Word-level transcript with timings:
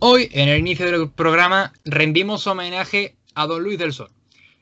Hoy, 0.00 0.28
en 0.32 0.48
el 0.48 0.58
inicio 0.58 0.90
del 0.90 1.10
programa, 1.10 1.72
rendimos 1.84 2.46
homenaje 2.46 3.16
a 3.34 3.46
don 3.46 3.62
Luis 3.62 3.78
del 3.78 3.92
Sol, 3.92 4.10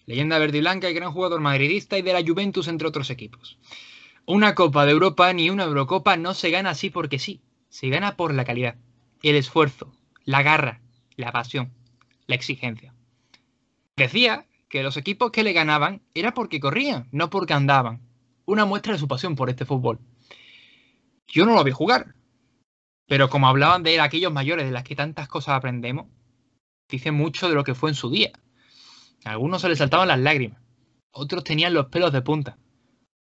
leyenda 0.07 0.39
verde 0.39 0.59
y 0.59 0.61
blanca 0.61 0.91
y 0.91 0.95
gran 0.95 1.11
jugador 1.11 1.41
madridista 1.41 1.99
y 1.99 2.03
de 2.03 2.13
la 2.13 2.23
Juventus, 2.23 2.69
entre 2.69 2.87
otros 2.87 3.11
equipos. 3.11 3.59
Una 4.27 4.55
Copa 4.55 4.87
de 4.87 4.93
Europa 4.93 5.33
ni 5.33 5.51
una 5.51 5.65
Eurocopa 5.65 6.17
no 6.17 6.35
se 6.35 6.51
gana 6.51 6.71
así 6.71 6.91
porque 6.91 7.19
sí, 7.19 7.41
se 7.71 7.89
gana 7.89 8.17
por 8.17 8.35
la 8.35 8.45
calidad, 8.45 8.77
el 9.23 9.35
esfuerzo, 9.35 9.93
la 10.25 10.43
garra, 10.43 10.81
la 11.17 11.33
pasión, 11.33 11.73
la 12.27 12.37
exigencia. 12.37 12.95
Decía 13.97 14.47
que 14.69 14.83
los 14.83 14.97
equipos 14.97 15.33
que 15.33 15.43
le 15.43 15.55
ganaban 15.55 16.03
era 16.15 16.35
porque 16.35 16.61
corrían, 16.61 17.09
no 17.11 17.31
porque 17.31 17.55
andaban. 17.55 18.01
Una 18.45 18.65
muestra 18.65 18.93
de 18.93 18.99
su 18.99 19.09
pasión 19.09 19.35
por 19.35 19.51
este 19.51 19.65
fútbol. 19.65 19.99
Yo 21.27 21.47
no 21.47 21.55
lo 21.55 21.65
vi 21.65 21.73
jugar, 21.73 22.15
pero 23.13 23.29
como 23.29 23.47
hablaban 23.47 23.83
de 23.83 23.95
él 23.95 24.01
aquellos 24.01 24.33
mayores 24.33 24.65
de 24.65 24.73
las 24.73 24.85
que 24.85 24.97
tantas 24.97 25.29
cosas 25.29 25.55
aprendemos, 25.55 26.07
dice 26.89 27.11
mucho 27.11 27.47
de 27.47 27.55
lo 27.55 27.63
que 27.63 27.75
fue 27.75 27.91
en 27.91 27.95
su 27.95 28.09
día. 28.09 28.33
A 29.27 29.33
algunos 29.33 29.61
se 29.61 29.69
les 29.69 29.77
saltaban 29.77 30.09
las 30.09 30.19
lágrimas, 30.19 30.63
otros 31.11 31.45
tenían 31.45 31.75
los 31.75 31.89
pelos 31.89 32.11
de 32.11 32.23
punta, 32.23 32.57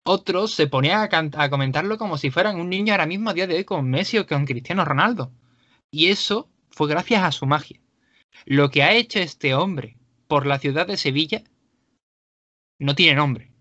otros 0.03 0.52
se 0.52 0.67
ponían 0.67 1.08
a, 1.09 1.41
a, 1.41 1.49
comentarlo 1.49 1.97
como 1.97 2.17
si 2.17 2.31
fueran 2.31 2.59
un 2.59 2.70
niño 2.70 2.91
ahora 2.91 3.05
mismo 3.05 3.30
a 3.30 3.34
día 3.34 3.47
de 3.47 3.55
hoy 3.55 3.63
con 3.63 3.89
Messi 3.89 4.17
o 4.17 4.27
con 4.27 4.45
Cristiano 4.45 4.84
Ronaldo. 4.84 5.31
Y 5.89 6.08
eso 6.08 6.49
fue 6.69 6.89
gracias 6.89 7.23
a 7.23 7.31
su 7.31 7.45
magia. 7.45 7.80
Lo 8.44 8.69
que 8.69 8.83
ha 8.83 8.91
hecho 8.91 9.19
este 9.19 9.55
hombre 9.55 9.95
por 10.27 10.45
la 10.45 10.59
ciudad 10.59 10.85
de 10.85 10.97
Sevilla 10.97 11.45
no 12.77 12.94
tiene 12.94 13.16
nombre. 13.16 13.53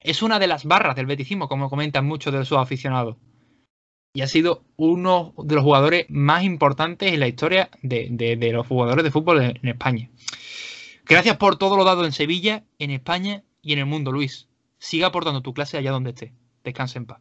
Es 0.00 0.22
una 0.22 0.38
de 0.38 0.46
las 0.46 0.64
barras 0.64 0.96
del 0.96 1.04
beticismo, 1.04 1.50
como 1.50 1.68
comentan 1.68 2.06
muchos 2.06 2.32
de 2.32 2.46
sus 2.46 2.56
aficionados 2.56 3.18
y 4.16 4.22
ha 4.22 4.28
sido 4.28 4.62
uno 4.76 5.34
de 5.36 5.56
los 5.56 5.62
jugadores 5.62 6.06
más 6.08 6.42
importantes 6.42 7.12
en 7.12 7.20
la 7.20 7.28
historia 7.28 7.68
de, 7.82 8.50
los 8.50 8.66
jugadores 8.66 9.04
de 9.04 9.10
fútbol 9.10 9.42
en, 9.42 9.58
en, 9.62 9.68
España. 9.68 10.08
Gracias 11.04 11.36
por 11.36 11.58
todo 11.58 11.76
lo 11.76 11.84
dado 11.84 12.06
en 12.06 12.12
Sevilla, 12.12 12.64
en 12.78 12.92
España 12.92 13.44
y 13.60 13.74
en 13.74 13.80
el 13.80 13.84
mundo, 13.84 14.12
Luis. 14.12 14.48
Siga 14.78 15.08
aportando 15.08 15.42
tu 15.42 15.52
clase 15.52 15.76
allá 15.76 15.90
donde 15.90 16.10
esté. 16.10 16.32
Descanse 16.64 16.96
en 16.96 17.04
paz. 17.04 17.20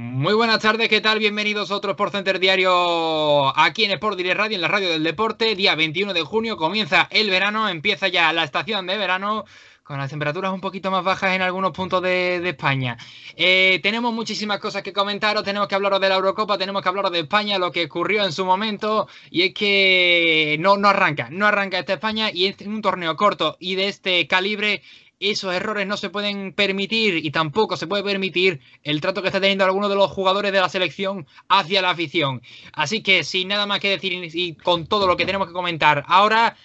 Muy 0.00 0.34
buenas 0.34 0.58
tardes, 0.58 0.88
¿qué 0.88 1.00
tal? 1.00 1.20
Bienvenidos 1.20 1.70
a 1.70 1.76
otro 1.76 1.92
Sport 1.92 2.12
Center 2.12 2.40
Diario 2.40 3.56
aquí 3.56 3.84
en 3.84 3.92
Sport 3.92 4.16
Direct 4.16 4.36
Radio, 4.36 4.56
en 4.56 4.62
la 4.62 4.68
radio 4.68 4.88
del 4.88 5.04
deporte. 5.04 5.54
Día 5.54 5.76
21 5.76 6.12
de 6.12 6.22
junio 6.22 6.56
comienza 6.56 7.06
el 7.12 7.30
verano, 7.30 7.68
empieza 7.68 8.08
ya 8.08 8.32
la 8.32 8.42
estación 8.42 8.88
de 8.88 8.96
verano 8.96 9.44
con 9.90 9.98
las 9.98 10.08
temperaturas 10.08 10.52
un 10.52 10.60
poquito 10.60 10.88
más 10.92 11.02
bajas 11.02 11.34
en 11.34 11.42
algunos 11.42 11.72
puntos 11.72 12.00
de, 12.00 12.48
España. 12.48 12.96
Eh, 13.34 13.80
tenemos 13.82 14.14
muchísimas 14.14 14.60
cosas 14.60 14.84
que 14.84 14.92
comentaros, 14.92 15.42
tenemos 15.42 15.66
que 15.66 15.74
hablaros 15.74 16.00
de 16.00 16.08
la 16.08 16.14
Eurocopa, 16.14 16.56
tenemos 16.56 16.80
que 16.80 16.88
hablaros 16.88 17.10
de 17.10 17.18
España, 17.18 17.58
lo 17.58 17.72
que 17.72 17.86
ocurrió 17.86 18.24
en 18.24 18.30
su 18.30 18.44
momento, 18.44 19.08
y 19.32 19.42
es 19.42 19.52
que 19.52 20.56
no, 20.60 20.76
no 20.76 20.86
arranca, 20.86 21.26
no 21.32 21.44
arranca 21.44 21.80
esta 21.80 21.94
España, 21.94 22.30
y 22.32 22.46
es 22.46 22.60
un 22.60 22.82
torneo 22.82 23.16
corto 23.16 23.56
y 23.58 23.74
de 23.74 23.88
este 23.88 24.28
calibre 24.28 24.82
esos 25.18 25.52
errores 25.52 25.88
no 25.88 25.96
se 25.96 26.08
pueden 26.08 26.52
permitir 26.52 27.26
y 27.26 27.32
tampoco 27.32 27.76
se 27.76 27.88
puede 27.88 28.04
permitir 28.04 28.60
el 28.84 29.00
trato 29.00 29.22
que 29.22 29.28
está 29.28 29.40
teniendo 29.40 29.64
alguno 29.64 29.88
de 29.88 29.96
los 29.96 30.08
jugadores 30.12 30.52
de 30.52 30.60
la 30.60 30.68
selección 30.68 31.26
hacia 31.48 31.82
la 31.82 31.90
afición. 31.90 32.42
Así 32.72 33.02
que 33.02 33.24
sin 33.24 33.48
nada 33.48 33.66
más 33.66 33.80
que 33.80 33.90
decir 33.90 34.12
y 34.32 34.54
con 34.54 34.86
todo 34.86 35.08
lo 35.08 35.16
que 35.16 35.26
tenemos 35.26 35.48
que 35.48 35.52
comentar 35.52 36.04
ahora, 36.06 36.56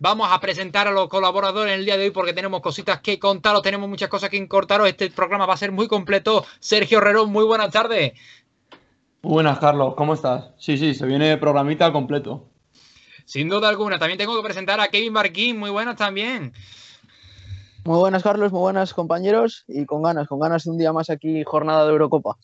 Vamos 0.00 0.28
a 0.30 0.40
presentar 0.40 0.88
a 0.88 0.90
los 0.90 1.08
colaboradores 1.08 1.72
en 1.72 1.80
el 1.80 1.84
día 1.84 1.96
de 1.96 2.04
hoy 2.04 2.10
porque 2.10 2.32
tenemos 2.32 2.60
cositas 2.60 3.00
que 3.00 3.18
contaros, 3.18 3.62
tenemos 3.62 3.88
muchas 3.88 4.08
cosas 4.08 4.30
que 4.30 4.48
cortaros. 4.48 4.88
Este 4.88 5.10
programa 5.10 5.46
va 5.46 5.54
a 5.54 5.58
ser 5.58 5.72
muy 5.72 5.88
completo. 5.88 6.44
Sergio 6.60 6.98
Herrerón, 6.98 7.30
muy 7.30 7.44
buenas 7.44 7.70
tardes. 7.70 8.12
Muy 9.22 9.32
buenas, 9.34 9.58
Carlos, 9.58 9.94
¿cómo 9.96 10.14
estás? 10.14 10.50
Sí, 10.58 10.76
sí, 10.76 10.94
se 10.94 11.06
viene 11.06 11.36
programita 11.38 11.90
completo. 11.92 12.46
Sin 13.24 13.48
duda 13.48 13.68
alguna. 13.68 13.98
También 13.98 14.18
tengo 14.18 14.36
que 14.36 14.42
presentar 14.42 14.80
a 14.80 14.88
Kevin 14.88 15.12
Marquín, 15.12 15.58
muy 15.58 15.70
buenas 15.70 15.96
también. 15.96 16.52
Muy 17.84 17.98
buenas, 17.98 18.22
Carlos, 18.22 18.52
muy 18.52 18.60
buenas, 18.60 18.94
compañeros, 18.94 19.64
y 19.68 19.84
con 19.84 20.02
ganas, 20.02 20.26
con 20.28 20.40
ganas 20.40 20.64
de 20.64 20.70
un 20.70 20.78
día 20.78 20.92
más 20.92 21.10
aquí, 21.10 21.42
jornada 21.44 21.84
de 21.84 21.92
Eurocopa. 21.92 22.36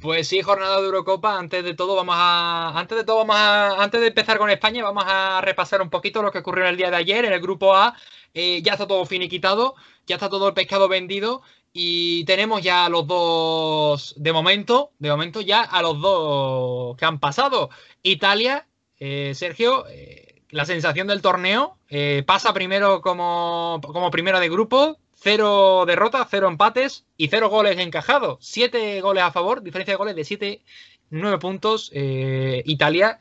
Pues 0.00 0.28
sí, 0.28 0.42
jornada 0.42 0.80
de 0.80 0.86
Eurocopa. 0.86 1.38
Antes 1.38 1.64
de 1.64 1.74
todo, 1.74 1.96
vamos 1.96 2.14
a. 2.16 2.78
Antes 2.78 2.98
de 2.98 3.04
todo, 3.04 3.18
vamos 3.18 3.36
a. 3.36 3.82
Antes 3.82 4.00
de 4.00 4.08
empezar 4.08 4.38
con 4.38 4.48
España, 4.50 4.82
vamos 4.84 5.04
a 5.06 5.40
repasar 5.40 5.82
un 5.82 5.90
poquito 5.90 6.22
lo 6.22 6.30
que 6.30 6.38
ocurrió 6.38 6.68
el 6.68 6.76
día 6.76 6.90
de 6.90 6.96
ayer. 6.96 7.24
En 7.24 7.32
el 7.32 7.40
grupo 7.40 7.74
A 7.74 7.96
eh, 8.34 8.62
ya 8.62 8.72
está 8.72 8.86
todo 8.86 9.04
finiquitado, 9.06 9.74
ya 10.06 10.16
está 10.16 10.28
todo 10.28 10.48
el 10.48 10.54
pescado 10.54 10.88
vendido. 10.88 11.42
Y 11.72 12.24
tenemos 12.26 12.62
ya 12.62 12.84
a 12.86 12.88
los 12.88 13.06
dos. 13.06 14.14
De 14.16 14.32
momento, 14.32 14.92
de 14.98 15.10
momento, 15.10 15.40
ya 15.40 15.62
a 15.62 15.82
los 15.82 16.00
dos 16.00 16.96
que 16.96 17.04
han 17.04 17.18
pasado. 17.18 17.70
Italia, 18.02 18.68
eh, 19.00 19.32
Sergio, 19.34 19.86
eh, 19.88 20.42
la 20.50 20.64
sensación 20.64 21.08
del 21.08 21.22
torneo. 21.22 21.78
pasa 22.26 22.52
primero 22.52 23.00
como, 23.02 23.80
como 23.82 24.10
primero 24.10 24.38
de 24.40 24.48
grupo, 24.48 24.98
cero 25.20 25.84
derrotas, 25.86 26.28
cero 26.30 26.48
empates 26.48 27.04
y 27.16 27.28
cero 27.28 27.48
goles 27.48 27.78
encajados. 27.78 28.38
Siete 28.40 29.00
goles 29.00 29.24
a 29.24 29.32
favor, 29.32 29.62
diferencia 29.62 29.94
de 29.94 29.98
goles 29.98 30.16
de 30.16 30.24
siete, 30.24 30.62
nueve 31.10 31.38
puntos. 31.38 31.90
Eh, 31.94 32.62
Italia, 32.66 33.18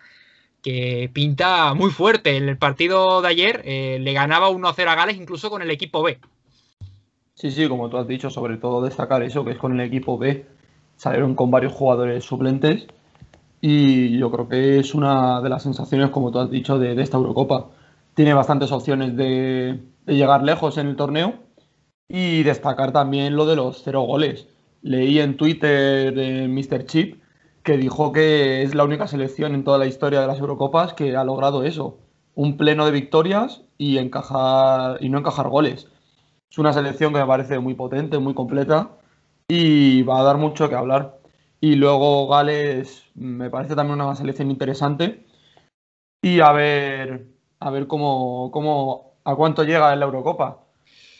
que 0.62 1.10
pinta 1.12 1.74
muy 1.74 1.90
fuerte. 1.90 2.38
En 2.38 2.50
el 2.50 2.58
partido 2.58 3.22
de 3.22 3.28
ayer 3.28 3.62
eh, 3.66 3.98
le 4.00 4.14
ganaba 4.14 4.50
1-0 4.50 4.88
a 4.88 4.96
Gales, 4.96 5.18
incluso 5.18 5.50
con 5.50 5.62
el 5.62 5.72
equipo 5.72 6.04
B. 6.04 6.20
Sí, 7.34 7.52
sí, 7.52 7.68
como 7.68 7.90
tú 7.90 7.98
has 7.98 8.08
dicho, 8.08 8.30
sobre 8.30 8.58
todo 8.58 8.84
destacar 8.84 9.22
eso, 9.24 9.46
que 9.46 9.52
es 9.52 9.58
con 9.58 9.80
el 9.80 9.86
equipo 9.86 10.18
B. 10.18 10.46
Salieron 10.96 11.36
con 11.36 11.52
varios 11.52 11.74
jugadores 11.74 12.24
suplentes. 12.24 12.88
Y 13.60 14.18
yo 14.18 14.32
creo 14.32 14.48
que 14.48 14.80
es 14.80 14.94
una 14.94 15.42
de 15.42 15.50
las 15.50 15.64
sensaciones, 15.64 16.12
como 16.12 16.32
tú 16.32 16.40
has 16.40 16.50
dicho, 16.50 16.78
de, 16.78 17.00
esta 17.02 17.18
Eurocopa. 17.18 17.68
Tiene 18.14 18.34
bastantes 18.34 18.72
opciones 18.72 19.16
de 19.16 19.80
llegar 20.06 20.44
lejos 20.44 20.78
en 20.78 20.88
el 20.88 20.96
torneo 20.96 21.47
y 22.10 22.44
destacar 22.44 22.92
también 22.92 23.36
lo 23.36 23.46
de 23.46 23.56
los 23.56 23.84
cero 23.84 24.02
goles. 24.02 24.48
Leí 24.82 25.20
en 25.20 25.38
Twitter 25.38 26.14
de 26.14 26.48
Mr. 26.48 26.86
Chip 26.86 27.22
que 27.64 27.78
dijo 27.78 28.14
que 28.14 28.64
es 28.64 28.76
la 28.76 28.86
única 28.86 29.08
selección 29.08 29.54
en 29.54 29.66
toda 29.66 29.78
la 29.78 29.88
historia 29.88 30.22
de 30.22 30.28
las 30.28 30.40
Eurocopas 30.40 30.94
que 30.94 31.18
ha 31.18 31.26
logrado 31.26 31.64
eso. 31.64 31.98
Un 32.34 32.56
pleno 32.56 32.86
de 32.86 32.92
victorias 32.92 33.64
y, 33.78 33.98
encajar, 33.98 35.04
y 35.04 35.10
no 35.10 35.20
encajar 35.20 35.50
goles. 35.50 35.88
Es 36.50 36.58
una 36.58 36.72
selección 36.72 37.12
que 37.12 37.20
me 37.20 37.26
parece 37.26 37.60
muy 37.60 37.74
potente, 37.74 38.20
muy 38.20 38.34
completa 38.34 38.92
y 39.50 40.04
va 40.04 40.22
a 40.22 40.24
dar 40.24 40.38
mucho 40.38 40.70
que 40.70 40.76
hablar. 40.76 41.20
Y 41.60 41.76
luego 41.76 42.28
Gales 42.28 43.04
me 43.16 43.50
parece 43.50 43.76
también 43.76 44.00
una 44.00 44.16
selección 44.16 44.50
interesante. 44.50 45.26
Y 46.22 46.40
a 46.40 46.52
ver, 46.54 47.28
a 47.60 47.70
ver 47.70 47.88
cómo, 47.88 48.50
cómo, 48.52 49.18
a 49.26 49.36
cuánto 49.36 49.64
llega 49.64 49.92
en 49.94 50.00
la 50.00 50.06
Eurocopa. 50.06 50.67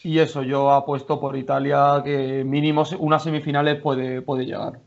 Y 0.02 0.18
eso, 0.18 0.42
yo 0.42 0.70
apuesto 0.70 1.20
por 1.20 1.36
Italia 1.36 2.00
que 2.04 2.44
mínimo 2.44 2.84
unas 2.98 3.22
semifinales 3.22 3.80
puede, 3.80 4.22
puede 4.22 4.44
llegar. 4.44 4.80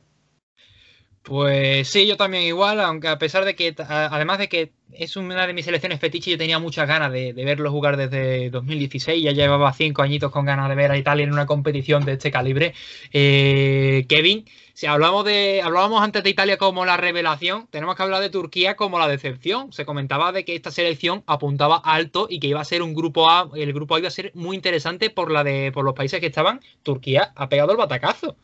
Pues 1.23 1.87
sí, 1.87 2.07
yo 2.07 2.17
también 2.17 2.43
igual, 2.43 2.79
aunque 2.81 3.07
a 3.07 3.19
pesar 3.19 3.45
de 3.45 3.55
que, 3.55 3.75
además 3.87 4.39
de 4.39 4.49
que 4.49 4.71
es 4.91 5.15
una 5.15 5.45
de 5.45 5.53
mis 5.53 5.65
selecciones 5.65 5.99
fetiche, 5.99 6.31
yo 6.31 6.37
tenía 6.37 6.57
muchas 6.57 6.87
ganas 6.87 7.11
de, 7.11 7.33
de, 7.33 7.45
verlo 7.45 7.69
jugar 7.69 7.95
desde 7.95 8.49
2016, 8.49 9.23
ya 9.23 9.31
llevaba 9.31 9.71
cinco 9.71 10.01
añitos 10.01 10.31
con 10.31 10.45
ganas 10.45 10.67
de 10.67 10.75
ver 10.75 10.89
a 10.89 10.97
Italia 10.97 11.23
en 11.23 11.31
una 11.31 11.45
competición 11.45 12.05
de 12.05 12.13
este 12.13 12.31
calibre. 12.31 12.73
Eh, 13.13 14.05
Kevin, 14.09 14.45
si 14.81 14.87
hablamos 14.87 15.23
de, 15.25 15.61
hablábamos 15.63 16.01
antes 16.01 16.23
de 16.23 16.31
Italia 16.31 16.57
como 16.57 16.85
la 16.85 16.97
revelación, 16.97 17.67
tenemos 17.69 17.95
que 17.95 18.01
hablar 18.01 18.19
de 18.19 18.31
Turquía 18.31 18.75
como 18.75 18.97
la 18.97 19.07
decepción. 19.07 19.71
Se 19.71 19.85
comentaba 19.85 20.31
de 20.31 20.43
que 20.43 20.55
esta 20.55 20.71
selección 20.71 21.23
apuntaba 21.27 21.77
alto 21.77 22.25
y 22.27 22.39
que 22.39 22.47
iba 22.47 22.61
a 22.61 22.65
ser 22.65 22.81
un 22.81 22.95
grupo 22.95 23.29
A, 23.29 23.51
el 23.53 23.73
grupo 23.73 23.93
A 23.93 23.99
iba 23.99 24.07
a 24.07 24.09
ser 24.11 24.31
muy 24.33 24.55
interesante 24.55 25.11
por 25.11 25.29
la 25.29 25.43
de, 25.43 25.71
por 25.71 25.85
los 25.85 25.93
países 25.93 26.19
que 26.19 26.25
estaban. 26.25 26.61
Turquía 26.81 27.31
ha 27.35 27.47
pegado 27.47 27.73
el 27.73 27.77
batacazo. 27.77 28.37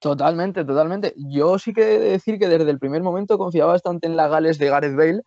Totalmente, 0.00 0.64
totalmente. 0.64 1.14
Yo 1.16 1.56
sí 1.60 1.72
que 1.72 1.94
he 1.94 1.98
de 2.00 2.10
decir 2.10 2.36
que 2.40 2.48
desde 2.48 2.68
el 2.68 2.80
primer 2.80 3.04
momento 3.04 3.38
confiaba 3.38 3.74
bastante 3.74 4.08
en 4.08 4.16
la 4.16 4.26
Gales 4.26 4.58
de 4.58 4.68
Gareth 4.68 4.96
Bale. 4.96 5.22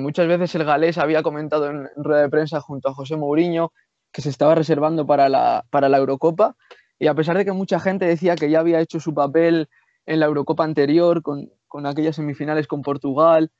Muchas 0.00 0.26
veces 0.26 0.52
el 0.56 0.64
galés 0.64 0.98
había 0.98 1.22
comentado 1.22 1.70
en, 1.70 1.88
en, 1.96 2.02
rueda 2.04 2.22
de 2.22 2.28
prensa 2.30 2.60
junto 2.60 2.88
a 2.88 2.94
José 2.94 3.14
Mourinho 3.14 3.72
que 4.12 4.22
se 4.22 4.28
estaba 4.28 4.56
reservando 4.56 5.06
para 5.06 5.28
la, 5.28 5.64
para 5.70 5.88
la 5.88 5.98
Eurocopa. 5.98 6.56
Y 7.00 7.08
a 7.08 7.14
pesar 7.14 7.36
de 7.36 7.44
que 7.44 7.52
mucha 7.52 7.80
gente 7.80 8.04
decía 8.04 8.36
que 8.36 8.48
ya 8.48 8.60
había 8.60 8.80
hecho 8.80 9.00
su 9.00 9.12
papel 9.12 9.68
en 10.06 10.20
la 10.20 10.26
Eurocopa 10.26 10.62
anterior, 10.62 11.22
con, 11.22 11.50
con 11.66 11.86
aquellas 11.86 12.14
semifinales 12.14 12.68
con 12.68 12.82
Portugal, 12.82 13.50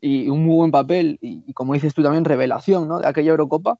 y 0.00 0.28
un 0.28 0.44
muy 0.44 0.54
buen 0.54 0.70
papel, 0.70 1.18
y, 1.20 1.52
como 1.52 1.74
dices 1.74 1.94
tú 1.94 2.02
también, 2.02 2.24
revelación 2.24 2.86
¿no? 2.86 3.00
de 3.00 3.08
aquella 3.08 3.32
Eurocopa, 3.32 3.78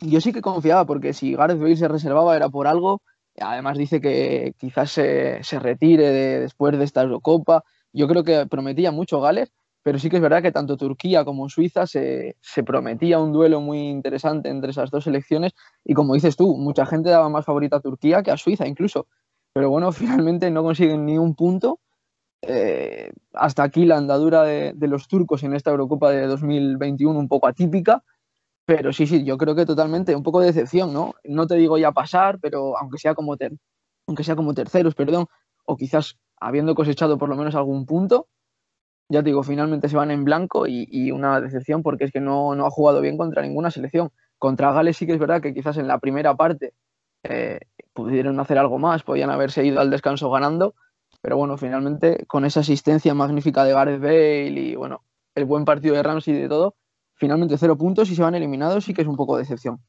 yo 0.00 0.20
sí 0.20 0.32
que 0.32 0.42
confiaba, 0.42 0.84
porque 0.84 1.12
si 1.12 1.34
Gareth 1.34 1.60
Bale 1.60 1.76
se 1.76 1.86
reservaba 1.86 2.34
era 2.34 2.48
por 2.48 2.66
algo 2.66 3.00
Además 3.38 3.76
dice 3.76 4.00
que 4.00 4.54
quizás 4.58 4.90
se, 4.90 5.42
se 5.42 5.58
retire 5.58 6.08
de, 6.08 6.40
después 6.40 6.76
de 6.78 6.84
esta 6.84 7.02
Eurocopa. 7.02 7.64
Yo 7.92 8.08
creo 8.08 8.24
que 8.24 8.46
prometía 8.46 8.92
mucho 8.92 9.20
Gales, 9.20 9.52
pero 9.86 10.00
sí 10.00 10.10
que 10.10 10.16
es 10.16 10.22
verdad 10.22 10.42
que 10.42 10.50
tanto 10.50 10.76
Turquía 10.76 11.24
como 11.24 11.48
Suiza 11.48 11.86
se, 11.86 12.34
se, 12.40 12.64
prometía 12.64 13.20
un 13.20 13.32
duelo 13.32 13.60
muy 13.60 13.78
interesante 13.88 14.48
entre 14.48 14.72
esas 14.72 14.90
dos 14.90 15.04
selecciones 15.04 15.52
y 15.84 15.94
como 15.94 16.14
dices 16.14 16.34
tú, 16.34 16.56
mucha 16.56 16.84
gente 16.86 17.08
daba 17.08 17.28
más 17.28 17.44
favorita 17.44 17.76
a 17.76 17.80
Turquía 17.80 18.24
que 18.24 18.32
a 18.32 18.36
Suiza 18.36 18.66
incluso. 18.66 19.06
Pero 19.52 19.70
bueno, 19.70 19.92
finalmente 19.92 20.50
no 20.50 20.64
consiguen 20.64 21.06
ni 21.06 21.16
un 21.18 21.36
punto 21.36 21.78
eh, 22.42 23.12
hasta 23.32 23.62
aquí 23.62 23.84
la 23.84 23.96
andadura 23.96 24.42
de, 24.42 24.74
los 24.88 25.06
turcos 25.06 25.44
en 25.44 25.54
esta 25.54 25.70
Eurocopa 25.70 26.10
de 26.10 26.26
2021 26.26 27.16
un 27.16 27.28
poco 27.28 27.46
atípica, 27.46 28.02
pero 28.64 28.92
sí, 28.92 29.06
sí, 29.06 29.22
yo 29.22 29.38
creo 29.38 29.54
que 29.54 29.66
totalmente 29.66 30.16
un 30.16 30.24
poco 30.24 30.40
de 30.40 30.46
decepción, 30.46 30.92
¿no? 30.92 31.14
No 31.22 31.46
te 31.46 31.54
digo 31.54 31.78
ya 31.78 31.92
pasar, 31.92 32.40
pero 32.40 32.76
aunque 32.76 32.98
sea 32.98 33.14
como, 33.14 33.36
aunque 34.08 34.24
sea 34.24 34.34
como 34.34 34.52
terceros, 34.52 34.96
perdón, 34.96 35.26
o 35.64 35.76
quizás 35.76 36.18
habiendo 36.40 36.74
cosechado 36.74 37.18
por 37.18 37.28
lo 37.28 37.36
menos 37.36 37.54
algún 37.54 37.86
punto, 37.86 38.26
ya 39.08 39.22
te 39.22 39.30
digo, 39.30 39.42
finalmente 39.42 39.88
se 39.88 39.96
van 39.96 40.10
en 40.10 40.24
blanco 40.24 40.66
y, 40.66 41.10
una 41.10 41.40
decepción 41.40 41.82
porque 41.82 42.04
es 42.04 42.12
que 42.12 42.20
no, 42.20 42.54
no, 42.54 42.66
ha 42.66 42.70
jugado 42.70 43.00
bien 43.00 43.16
contra 43.16 43.42
ninguna 43.42 43.70
selección. 43.70 44.10
Contra 44.38 44.72
Gales 44.72 44.96
sí 44.96 45.06
que 45.06 45.12
es 45.12 45.18
verdad 45.18 45.40
que 45.40 45.54
quizás 45.54 45.76
en 45.78 45.86
la 45.86 45.98
primera 45.98 46.34
parte 46.34 46.74
eh, 47.22 47.60
pudieron 47.92 48.38
hacer 48.40 48.58
algo 48.58 48.78
más, 48.78 49.02
podían 49.02 49.30
haberse 49.30 49.64
ido 49.64 49.80
al 49.80 49.90
descanso 49.90 50.30
ganando, 50.30 50.74
pero 51.22 51.36
bueno, 51.36 51.56
finalmente 51.56 52.24
con 52.26 52.44
esa 52.44 52.60
asistencia 52.60 53.14
magnífica 53.14 53.64
de 53.64 53.72
Gareth 53.72 54.00
Bale 54.00 54.48
y 54.48 54.74
bueno, 54.76 55.02
el 55.34 55.44
buen 55.44 55.64
partido 55.64 55.94
de 55.94 56.02
Ramsey 56.02 56.34
y 56.34 56.42
de 56.42 56.48
todo, 56.48 56.76
finalmente 57.14 57.56
cero 57.58 57.76
puntos 57.76 58.10
y 58.10 58.16
se 58.16 58.22
van 58.22 58.34
eliminados, 58.34 58.84
sí 58.84 58.92
que 58.92 59.02
es 59.02 59.08
un 59.08 59.16
poco 59.16 59.36
de 59.36 59.42
decepción. 59.42 59.80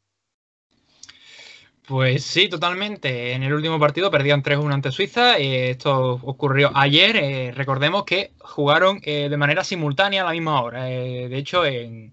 Pues 1.87 2.25
sí, 2.25 2.49
totalmente. 2.49 3.31
En 3.31 3.43
el 3.43 3.53
último 3.53 3.79
partido 3.79 4.11
perdían 4.11 4.43
3-1 4.43 4.73
ante 4.73 4.91
Suiza. 4.91 5.37
Eh, 5.37 5.69
esto 5.69 6.19
ocurrió 6.21 6.69
ayer. 6.75 7.15
Eh, 7.15 7.53
recordemos 7.55 8.03
que 8.03 8.33
jugaron 8.39 8.99
eh, 9.03 9.29
de 9.29 9.37
manera 9.37 9.63
simultánea 9.63 10.23
a 10.23 10.25
la 10.25 10.31
misma 10.33 10.61
hora. 10.61 10.83
de 10.83 11.37
hecho, 11.37 11.65
en, 11.65 12.11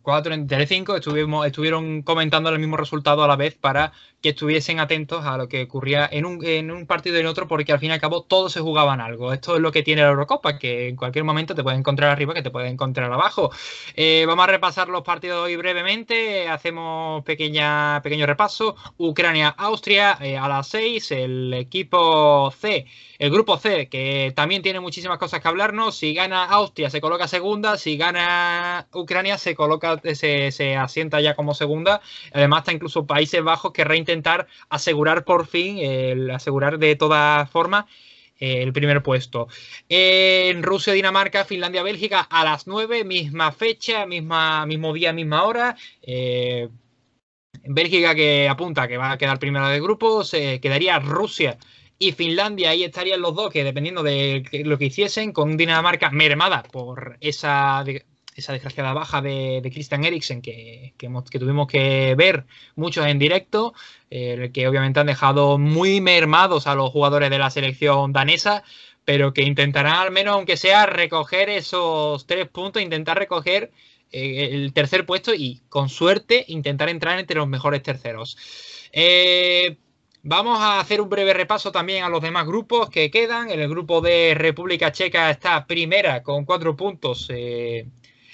4 0.00 0.32
en 0.32 0.46
estuvimos, 0.48 1.44
estuvieron 1.44 2.02
comentando 2.02 2.50
el 2.50 2.60
mismo 2.60 2.76
resultado 2.76 3.24
a 3.24 3.26
la 3.26 3.34
vez 3.34 3.56
para 3.56 3.92
que 4.20 4.30
estuviesen 4.30 4.80
atentos 4.80 5.24
a 5.24 5.36
lo 5.36 5.48
que 5.48 5.62
ocurría 5.62 6.08
en 6.10 6.26
un, 6.26 6.44
en 6.44 6.70
un 6.70 6.86
partido 6.86 7.16
y 7.16 7.20
en 7.20 7.26
otro, 7.26 7.46
porque 7.46 7.72
al 7.72 7.78
fin 7.78 7.90
y 7.90 7.92
al 7.92 8.00
cabo 8.00 8.22
todos 8.22 8.52
se 8.52 8.60
jugaban 8.60 9.00
algo. 9.00 9.32
Esto 9.32 9.56
es 9.56 9.60
lo 9.60 9.70
que 9.70 9.82
tiene 9.82 10.02
la 10.02 10.08
Eurocopa, 10.08 10.58
que 10.58 10.88
en 10.88 10.96
cualquier 10.96 11.24
momento 11.24 11.54
te 11.54 11.62
puede 11.62 11.76
encontrar 11.76 12.10
arriba, 12.10 12.34
que 12.34 12.42
te 12.42 12.50
puede 12.50 12.68
encontrar 12.68 13.12
abajo. 13.12 13.50
Eh, 13.94 14.24
vamos 14.26 14.44
a 14.44 14.50
repasar 14.50 14.88
los 14.88 15.02
partidos 15.02 15.44
hoy 15.44 15.56
brevemente. 15.56 16.48
Hacemos 16.48 17.24
pequeña, 17.24 18.00
pequeño 18.02 18.26
repaso. 18.26 18.76
Ucrania-Austria 18.96 20.18
eh, 20.20 20.36
a 20.36 20.48
las 20.48 20.68
6. 20.68 21.12
El 21.12 21.54
equipo 21.54 22.52
C 22.58 22.86
el 23.18 23.30
grupo 23.30 23.58
C, 23.58 23.88
que 23.88 24.32
también 24.36 24.62
tiene 24.62 24.78
muchísimas 24.78 25.18
cosas 25.18 25.40
que 25.40 25.48
hablarnos. 25.48 25.96
Si 25.96 26.14
gana 26.14 26.44
Austria, 26.44 26.88
se 26.88 27.00
coloca 27.00 27.26
segunda. 27.26 27.76
Si 27.76 27.96
gana 27.96 28.86
Ucrania, 28.92 29.38
se 29.38 29.56
coloca, 29.56 30.00
se, 30.14 30.76
asienta 30.76 31.20
ya 31.20 31.34
como 31.34 31.52
segunda. 31.54 32.00
Además, 32.32 32.60
está 32.60 32.72
incluso 32.72 33.06
Países 33.06 33.42
Bajos 33.42 33.72
que 33.72 33.82
reintentar 34.08 34.46
asegurar 34.68 35.24
por 35.24 35.46
fin, 35.46 35.78
el 35.78 36.30
asegurar 36.30 36.78
de 36.78 36.96
todas 36.96 37.48
formas 37.50 37.84
eh, 38.38 38.62
el 38.62 38.72
primer 38.72 39.02
puesto. 39.02 39.48
En 39.88 40.62
Rusia, 40.62 40.92
Dinamarca, 40.92 41.44
Finlandia, 41.44 41.82
Bélgica 41.82 42.20
a 42.20 42.44
las 42.44 42.66
9, 42.66 43.04
misma 43.04 43.52
fecha, 43.52 44.06
misma, 44.06 44.66
mismo 44.66 44.92
día, 44.92 45.12
misma 45.12 45.44
hora. 45.44 45.76
Eh, 46.02 46.68
Bélgica 47.64 48.14
que 48.14 48.48
apunta 48.48 48.88
que 48.88 48.96
va 48.96 49.12
a 49.12 49.18
quedar 49.18 49.38
primero 49.38 49.68
del 49.68 49.82
grupo, 49.82 50.24
se 50.24 50.60
quedaría 50.60 50.98
Rusia 51.00 51.58
y 51.98 52.12
Finlandia, 52.12 52.70
ahí 52.70 52.84
estarían 52.84 53.20
los 53.20 53.34
dos, 53.34 53.50
que 53.50 53.64
dependiendo 53.64 54.02
de 54.02 54.44
lo 54.64 54.78
que 54.78 54.86
hiciesen, 54.86 55.32
con 55.32 55.56
Dinamarca 55.56 56.10
mermada 56.10 56.62
por 56.62 57.18
esa, 57.20 57.84
esa 58.38 58.52
desgraciada 58.52 58.92
baja 58.92 59.20
de, 59.20 59.60
Christian 59.72 60.04
Eriksen 60.04 60.42
que, 60.42 60.94
que, 60.96 61.38
tuvimos 61.38 61.66
que 61.66 62.14
ver 62.16 62.46
muchos 62.76 63.06
en 63.06 63.18
directo, 63.18 63.74
eh, 64.10 64.50
que 64.52 64.68
obviamente 64.68 65.00
han 65.00 65.06
dejado 65.06 65.58
muy 65.58 66.00
mermados 66.00 66.66
a 66.66 66.74
los 66.74 66.90
jugadores 66.90 67.30
de 67.30 67.38
la 67.38 67.50
selección 67.50 68.12
danesa, 68.12 68.62
pero 69.04 69.32
que 69.32 69.42
intentarán 69.42 69.96
al 69.96 70.10
menos, 70.10 70.34
aunque 70.34 70.56
sea, 70.56 70.86
recoger 70.86 71.48
esos 71.50 72.26
tres 72.26 72.48
puntos, 72.48 72.82
intentar 72.82 73.18
recoger 73.18 73.70
eh, 74.12 74.50
el 74.52 74.72
tercer 74.72 75.04
puesto 75.06 75.34
y 75.34 75.62
con 75.68 75.88
suerte 75.88 76.44
intentar 76.48 76.88
entrar 76.88 77.18
entre 77.18 77.36
los 77.36 77.48
mejores 77.48 77.82
terceros. 77.82 78.36
Eh, 78.92 79.78
Vamos 80.22 80.58
a 80.60 80.80
hacer 80.80 81.00
un 81.00 81.08
breve 81.08 81.32
repaso 81.32 81.70
también 81.70 82.04
a 82.04 82.08
los 82.08 82.20
demás 82.20 82.44
grupos 82.46 82.90
que 82.90 83.10
quedan. 83.10 83.50
En 83.50 83.60
el 83.60 83.68
grupo 83.68 84.00
de 84.00 84.34
República 84.36 84.90
Checa 84.90 85.30
está 85.30 85.64
primera 85.66 86.22
con 86.22 86.44
cuatro 86.44 86.76
puntos, 86.76 87.28
eh, 87.30 87.86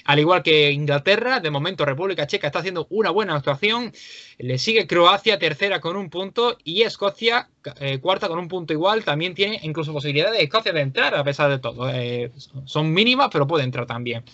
al 0.04 0.18
igual 0.18 0.42
que 0.42 0.70
Inglaterra. 0.70 1.40
De 1.40 1.50
momento 1.50 1.84
República 1.84 2.26
Checa 2.26 2.46
está 2.46 2.60
haciendo 2.60 2.86
una 2.90 3.10
buena 3.10 3.34
actuación. 3.34 3.92
Le 4.38 4.58
sigue 4.58 4.86
Croacia 4.86 5.38
tercera 5.38 5.80
con 5.80 5.96
un 5.96 6.10
punto 6.10 6.58
y 6.64 6.82
Escocia 6.82 7.48
eh, 7.80 7.98
cuarta 7.98 8.28
con 8.28 8.38
un 8.38 8.48
punto 8.48 8.72
igual. 8.72 9.04
También 9.04 9.34
tiene 9.34 9.58
incluso 9.62 9.92
posibilidad 9.92 10.30
de 10.30 10.42
Escocia 10.42 10.72
de 10.72 10.80
entrar 10.80 11.14
a 11.14 11.24
pesar 11.24 11.50
de 11.50 11.58
todo. 11.58 11.88
Eh, 11.90 12.30
son 12.64 12.92
mínimas, 12.92 13.30
pero 13.32 13.46
puede 13.46 13.64
entrar 13.64 13.86
también. 13.86 14.24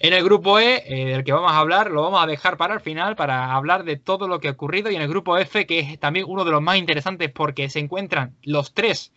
En 0.00 0.12
el 0.12 0.24
grupo 0.24 0.58
E, 0.58 0.82
eh, 0.86 1.04
del 1.06 1.24
que 1.24 1.32
vamos 1.32 1.52
a 1.52 1.58
hablar, 1.58 1.90
lo 1.90 2.02
vamos 2.02 2.22
a 2.22 2.26
dejar 2.26 2.56
para 2.56 2.74
el 2.74 2.80
final 2.80 3.14
para 3.14 3.54
hablar 3.54 3.84
de 3.84 3.96
todo 3.96 4.26
lo 4.26 4.40
que 4.40 4.48
ha 4.48 4.52
ocurrido. 4.52 4.90
Y 4.90 4.96
en 4.96 5.02
el 5.02 5.08
grupo 5.08 5.38
F, 5.38 5.66
que 5.66 5.78
es 5.80 6.00
también 6.00 6.26
uno 6.28 6.44
de 6.44 6.50
los 6.50 6.62
más 6.62 6.76
interesantes 6.76 7.30
porque 7.30 7.70
se 7.70 7.78
encuentran 7.78 8.34
los 8.42 8.74
tres 8.74 9.12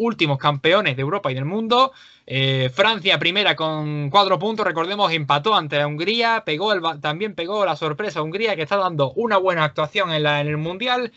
últimos 0.00 0.38
campeones 0.38 0.96
de 0.96 1.02
Europa 1.02 1.30
y 1.30 1.34
del 1.34 1.44
mundo. 1.44 1.92
Eh, 2.26 2.70
Francia 2.72 3.18
primera 3.18 3.54
con 3.54 4.08
cuatro 4.10 4.38
puntos, 4.38 4.66
recordemos, 4.66 5.12
empató 5.12 5.54
ante 5.54 5.76
la 5.76 5.86
Hungría, 5.86 6.42
pegó 6.44 6.72
también 7.00 7.34
pegó 7.34 7.64
la 7.64 7.76
sorpresa 7.76 8.20
a 8.20 8.22
Hungría 8.22 8.56
que 8.56 8.62
está 8.62 8.76
dando 8.76 9.12
una 9.12 9.36
buena 9.36 9.64
actuación 9.64 10.12
en, 10.12 10.26
el 10.26 10.56
Mundial. 10.56 11.12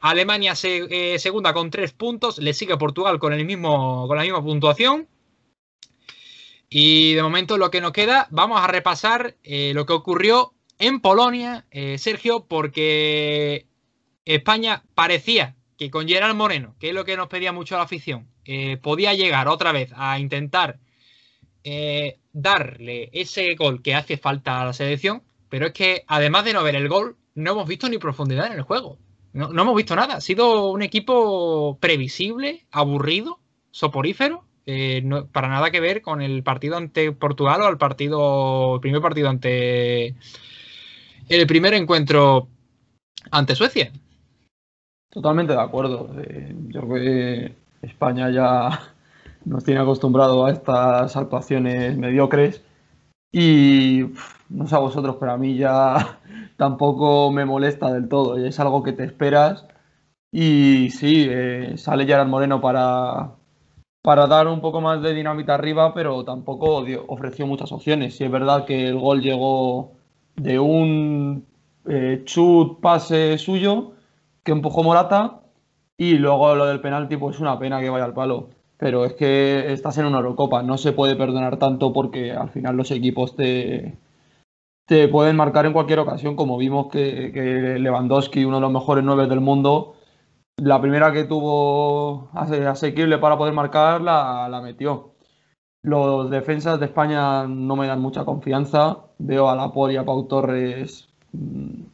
Alemania 0.00 0.54
eh, 0.62 1.18
segunda 1.18 1.54
con 1.54 1.70
tres 1.70 1.92
puntos, 1.92 2.38
le 2.38 2.52
sigue 2.52 2.76
Portugal 2.76 3.18
con, 3.18 3.32
el 3.32 3.44
mismo, 3.44 4.06
con 4.06 4.16
la 4.16 4.24
misma 4.24 4.42
puntuación. 4.42 5.08
Y 6.68 7.14
de 7.14 7.22
momento 7.22 7.56
lo 7.56 7.70
que 7.70 7.80
nos 7.80 7.92
queda, 7.92 8.26
vamos 8.30 8.60
a 8.60 8.66
repasar 8.66 9.36
eh, 9.44 9.72
lo 9.74 9.86
que 9.86 9.92
ocurrió 9.92 10.52
en 10.78 11.00
Polonia, 11.00 11.64
Sergio, 11.98 12.46
porque 12.48 13.66
España 14.24 14.82
parecía 14.94 15.54
que 15.76 15.90
con 15.90 16.08
Gerard 16.08 16.34
Moreno, 16.34 16.74
que 16.78 16.88
es 16.88 16.94
lo 16.94 17.04
que 17.04 17.16
nos 17.16 17.28
pedía 17.28 17.52
mucho 17.52 17.76
la 17.76 17.82
afición, 17.82 18.28
eh, 18.44 18.76
podía 18.76 19.14
llegar 19.14 19.48
otra 19.48 19.72
vez 19.72 19.90
a 19.94 20.18
intentar 20.18 20.78
darle 22.34 23.08
ese 23.14 23.54
gol 23.54 23.80
que 23.80 23.94
hace 23.94 24.18
falta 24.18 24.60
a 24.60 24.66
la 24.66 24.74
selección, 24.74 25.22
pero 25.48 25.68
es 25.68 25.72
que 25.72 26.04
además 26.06 26.44
de 26.44 26.52
no 26.52 26.62
ver 26.62 26.76
el 26.76 26.90
gol, 26.90 27.16
no 27.34 27.52
hemos 27.52 27.66
visto 27.66 27.88
ni 27.88 27.96
profundidad 27.96 28.48
en 28.48 28.52
el 28.52 28.62
juego. 28.62 28.98
No, 29.32 29.48
no 29.48 29.62
hemos 29.62 29.74
visto 29.74 29.96
nada. 29.96 30.16
Ha 30.16 30.20
sido 30.20 30.70
un 30.70 30.82
equipo 30.82 31.78
previsible, 31.80 32.66
aburrido, 32.70 33.40
soporífero 33.70 34.44
eh, 34.66 35.02
no, 35.04 35.26
para 35.26 35.48
nada 35.48 35.70
que 35.70 35.80
ver 35.80 36.00
con 36.00 36.22
el 36.22 36.42
partido 36.42 36.76
ante 36.76 37.12
Portugal 37.12 37.60
o 37.62 37.68
el 37.68 37.76
partido, 37.76 38.76
el 38.76 38.80
primer 38.80 39.02
partido 39.02 39.28
ante 39.28 40.14
el 41.28 41.46
primer 41.46 41.74
encuentro 41.74 42.48
ante 43.30 43.54
Suecia. 43.54 43.92
Totalmente 45.14 45.52
de 45.52 45.60
acuerdo. 45.60 46.10
Eh, 46.18 46.54
yo 46.68 46.80
creo 46.80 46.94
que 46.94 47.56
España 47.82 48.30
ya 48.30 48.80
nos 49.44 49.62
tiene 49.62 49.80
acostumbrado 49.80 50.44
a 50.44 50.50
estas 50.50 51.16
actuaciones 51.16 51.96
mediocres 51.96 52.64
y 53.32 54.06
no 54.48 54.66
sé 54.66 54.74
a 54.74 54.80
vosotros, 54.80 55.16
pero 55.20 55.32
a 55.32 55.38
mí 55.38 55.56
ya 55.56 56.18
tampoco 56.56 57.30
me 57.30 57.44
molesta 57.44 57.92
del 57.92 58.08
todo. 58.08 58.36
Es 58.44 58.58
algo 58.58 58.82
que 58.82 58.92
te 58.92 59.04
esperas 59.04 59.66
y 60.32 60.90
sí, 60.90 61.26
eh, 61.30 61.74
sale 61.76 62.06
Gerard 62.06 62.26
Moreno 62.28 62.60
para, 62.60 63.36
para 64.02 64.26
dar 64.26 64.48
un 64.48 64.60
poco 64.60 64.80
más 64.80 65.00
de 65.00 65.14
dinámica 65.14 65.54
arriba, 65.54 65.94
pero 65.94 66.24
tampoco 66.24 66.84
ofreció 67.06 67.46
muchas 67.46 67.70
opciones. 67.70 68.16
Si 68.16 68.24
es 68.24 68.30
verdad 68.32 68.64
que 68.64 68.88
el 68.88 68.98
gol 68.98 69.22
llegó 69.22 69.92
de 70.34 70.58
un 70.58 71.46
eh, 71.86 72.22
chut 72.24 72.80
pase 72.80 73.38
suyo 73.38 73.93
que 74.44 74.52
empujó 74.52 74.82
Morata 74.82 75.40
y 75.96 76.18
luego 76.18 76.54
lo 76.54 76.66
del 76.66 76.80
penalti, 76.80 77.16
pues 77.16 77.40
una 77.40 77.58
pena 77.58 77.80
que 77.80 77.90
vaya 77.90 78.04
al 78.04 78.14
palo. 78.14 78.50
Pero 78.76 79.04
es 79.04 79.14
que 79.14 79.72
estás 79.72 79.98
en 79.98 80.06
una 80.06 80.18
Eurocopa, 80.18 80.62
no 80.62 80.78
se 80.78 80.92
puede 80.92 81.16
perdonar 81.16 81.58
tanto 81.58 81.92
porque 81.92 82.32
al 82.32 82.50
final 82.50 82.76
los 82.76 82.90
equipos 82.90 83.36
te, 83.36 83.98
te 84.86 85.08
pueden 85.08 85.36
marcar 85.36 85.66
en 85.66 85.72
cualquier 85.72 86.00
ocasión, 86.00 86.36
como 86.36 86.58
vimos 86.58 86.88
que, 86.90 87.32
que 87.32 87.78
Lewandowski, 87.78 88.44
uno 88.44 88.56
de 88.56 88.62
los 88.62 88.72
mejores 88.72 89.04
nueve 89.04 89.26
del 89.26 89.40
mundo, 89.40 89.94
la 90.56 90.80
primera 90.80 91.12
que 91.12 91.24
tuvo 91.24 92.28
asequible 92.32 93.18
para 93.18 93.36
poder 93.38 93.54
marcar 93.54 94.00
la, 94.00 94.60
metió. 94.62 95.14
Los 95.82 96.30
defensas 96.30 96.80
de 96.80 96.86
España 96.86 97.46
no 97.46 97.76
me 97.76 97.86
dan 97.86 98.00
mucha 98.00 98.24
confianza. 98.24 99.06
Veo 99.18 99.50
a 99.50 99.56
Laporte 99.56 99.94
y 99.94 99.96
a 99.96 100.04
Pau 100.04 100.26
Torres 100.26 101.08
mm, 101.32 101.84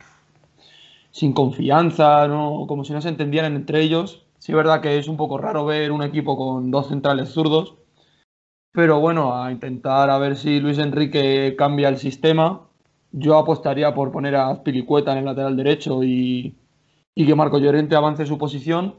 sin 1.20 1.34
confianza, 1.34 2.26
como 2.66 2.82
si 2.84 2.94
no 2.94 3.02
se 3.02 3.10
entendieran 3.10 3.54
entre 3.54 3.82
ellos. 3.82 4.26
Sí 4.38 4.52
es 4.52 4.56
verdad 4.56 4.80
que 4.80 4.96
es 4.98 5.06
un 5.06 5.18
poco 5.18 5.36
raro 5.36 5.66
ver 5.66 5.92
un 5.92 6.02
equipo 6.02 6.34
con 6.36 6.70
dos 6.70 6.88
centrales 6.88 7.28
zurdos, 7.28 7.76
pero 8.72 9.00
bueno, 9.00 9.34
a 9.34 9.52
intentar 9.52 10.10
a 10.10 10.18
ver 10.18 10.36
si 10.36 10.60
Luis 10.60 10.78
Enrique 10.78 11.54
cambia 11.58 11.88
el 11.88 11.98
sistema. 11.98 12.68
Yo 13.12 13.38
apostaría 13.38 13.94
por 13.94 14.12
poner 14.12 14.36
a 14.36 14.62
Pilicueta 14.62 15.12
en 15.12 15.18
el 15.18 15.24
lateral 15.26 15.56
derecho 15.56 16.02
y, 16.04 16.56
y 17.14 17.26
que 17.26 17.34
Marco 17.34 17.58
Llorente 17.58 17.96
avance 17.96 18.26
su 18.26 18.38
posición. 18.38 18.96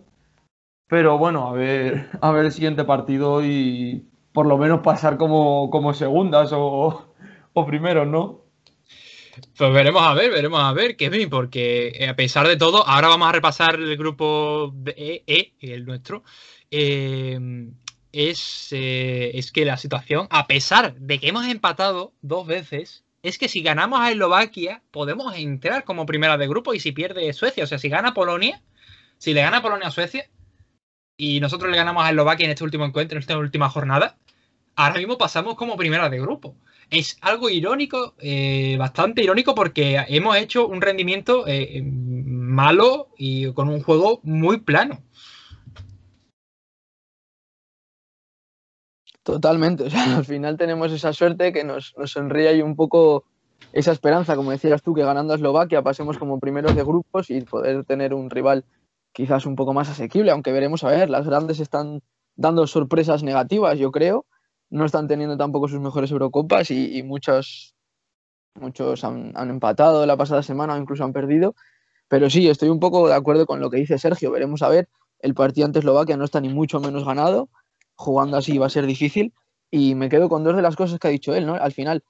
Pero 0.88 1.18
bueno, 1.18 1.48
a 1.50 1.54
ver, 1.54 2.10
a 2.22 2.32
ver 2.32 2.46
el 2.46 2.52
siguiente 2.52 2.84
partido 2.86 3.44
y 3.46 4.08
por 4.34 4.46
lo 4.48 4.58
menos 4.58 4.82
pasar 4.82 5.18
como, 5.18 5.70
como 5.72 5.94
segundas 5.94 6.52
o, 6.54 7.06
o 7.54 7.66
primeros, 7.66 8.08
¿no? 8.08 8.42
Pues 9.58 9.74
veremos 9.74 10.02
a 10.04 10.14
ver, 10.14 10.32
veremos 10.32 10.62
a 10.62 10.74
ver, 10.74 10.96
Kevin, 10.96 11.30
porque 11.30 11.90
eh, 11.90 12.10
a 12.10 12.16
pesar 12.16 12.48
de 12.48 12.58
todo, 12.58 12.88
ahora 12.88 13.08
vamos 13.08 13.30
a 13.30 13.32
repasar 13.32 13.76
el 13.76 13.98
grupo 13.98 14.74
E, 14.86 15.24
e 15.28 15.54
el 15.62 15.86
nuestro. 15.86 16.24
Em, 16.70 17.74
es, 18.12 18.70
eh, 18.72 19.32
es 19.34 19.52
que 19.52 19.66
la 19.66 19.78
situación, 19.78 20.28
a 20.30 20.48
pesar 20.48 20.96
de 20.96 21.20
que 21.20 21.30
hemos 21.30 21.46
empatado 21.48 22.14
dos 22.22 22.48
veces, 22.48 23.04
es 23.24 23.38
que 23.38 23.48
si 23.48 23.62
ganamos 23.62 24.00
a 24.00 24.12
Eslovaquia, 24.12 24.82
podemos 24.92 25.36
entrar 25.36 25.84
como 25.84 26.06
primera 26.06 26.38
de 26.38 26.48
grupo 26.48 26.74
y 26.74 26.80
si 26.80 26.92
pierde 26.92 27.32
Suecia, 27.34 27.64
o 27.64 27.68
sea, 27.68 27.78
si 27.78 27.90
gana 27.90 28.14
Polonia, 28.14 28.62
si 29.18 29.34
le 29.34 29.42
gana 29.42 29.62
Polonia 29.62 29.88
a 29.88 29.92
Suecia 29.92 30.30
y 31.18 31.40
nosotros 31.40 31.70
le 31.70 31.78
ganamos 31.78 32.04
a 32.04 32.10
Eslovaquia 32.10 32.46
en 32.46 32.52
este 32.52 32.64
último 32.64 32.86
encuentro, 32.86 33.18
en 33.18 33.22
esta 33.22 33.38
última 33.38 33.70
jornada, 33.70 34.18
ahora 34.76 34.98
mismo 34.98 35.18
pasamos 35.18 35.56
como 35.56 35.78
primera 35.78 36.10
de 36.10 36.20
grupo. 36.20 36.56
Es 36.90 37.18
algo 37.22 37.50
irónico, 37.50 38.16
eh, 38.20 38.76
bastante 38.78 39.24
irónico, 39.24 39.56
porque 39.56 40.04
hemos 40.10 40.36
hecho 40.36 40.68
un 40.68 40.82
rendimiento 40.82 41.48
eh, 41.48 41.82
malo 41.84 43.10
y 43.18 43.52
con 43.54 43.70
un 43.70 43.82
juego 43.82 44.20
muy 44.24 44.60
plano. 44.60 45.02
Totalmente, 49.24 49.84
o 49.84 49.90
sea, 49.90 50.18
al 50.18 50.26
final 50.26 50.58
tenemos 50.58 50.92
esa 50.92 51.14
suerte 51.14 51.54
que 51.54 51.64
nos, 51.64 51.94
nos 51.98 52.12
sonríe 52.12 52.50
ahí 52.50 52.62
un 52.62 52.76
poco 52.76 53.24
esa 53.72 53.92
esperanza, 53.92 54.36
como 54.36 54.52
decías 54.52 54.82
tú, 54.82 54.94
que 54.94 55.04
ganando 55.04 55.34
a 55.34 55.36
Eslovaquia 55.36 55.82
pasemos 55.82 56.18
como 56.18 56.40
primeros 56.40 56.76
de 56.76 56.84
grupos 56.84 57.30
y 57.30 57.42
poder 57.42 57.86
tener 57.86 58.14
un 58.14 58.30
rival 58.30 58.66
quizás 59.14 59.46
un 59.46 59.56
poco 59.56 59.74
más 59.74 59.90
asequible, 59.90 60.32
aunque 60.32 60.52
veremos 60.52 60.84
a 60.84 60.90
ver, 60.90 61.10
las 61.10 61.26
grandes 61.26 61.60
están 61.60 62.02
dando 62.36 62.66
sorpresas 62.68 63.24
negativas, 63.24 63.78
yo 63.78 63.92
creo, 63.92 64.26
no 64.72 64.86
están 64.86 65.08
teniendo 65.08 65.38
tampoco 65.38 65.68
sus 65.68 65.80
mejores 65.80 66.10
Eurocopas 66.10 66.72
y, 66.72 67.04
muchos, 67.04 67.76
muchos 68.56 69.04
han, 69.04 69.34
han, 69.36 69.50
empatado 69.50 70.06
la 70.06 70.18
pasada 70.18 70.42
semana 70.42 70.74
o 70.74 70.78
incluso 70.78 71.04
han 71.04 71.14
perdido, 71.14 71.56
pero 72.08 72.30
sí, 72.30 72.50
estoy 72.50 72.70
un 72.70 72.80
poco 72.80 73.08
de 73.08 73.14
acuerdo 73.14 73.46
con 73.46 73.60
lo 73.60 73.70
que 73.70 73.78
dice 73.78 74.00
Sergio, 74.00 74.32
veremos 74.32 74.64
a 74.64 74.70
ver, 74.70 74.90
el 75.22 75.34
partido 75.34 75.66
ante 75.66 75.80
Eslovaquia 75.80 76.18
no 76.18 76.26
está 76.26 76.42
ni 76.42 76.50
mucho 76.50 76.80
menos 76.80 77.06
ganado, 77.06 77.50
jugando 77.96 78.38
así 78.38 78.58
va 78.58 78.66
a 78.66 78.70
ser 78.70 78.86
difícil. 78.86 79.34
Y 79.70 79.96
me 79.96 80.10
quedo 80.10 80.28
con 80.28 80.44
dos 80.44 80.56
de 80.56 80.62
las 80.62 80.76
cosas 80.76 81.00
que 81.00 81.08
ha 81.08 81.12
dicho 81.12 81.34
él, 81.34 81.46
¿no? 81.46 81.56
Al 81.56 81.72
final, 81.72 82.04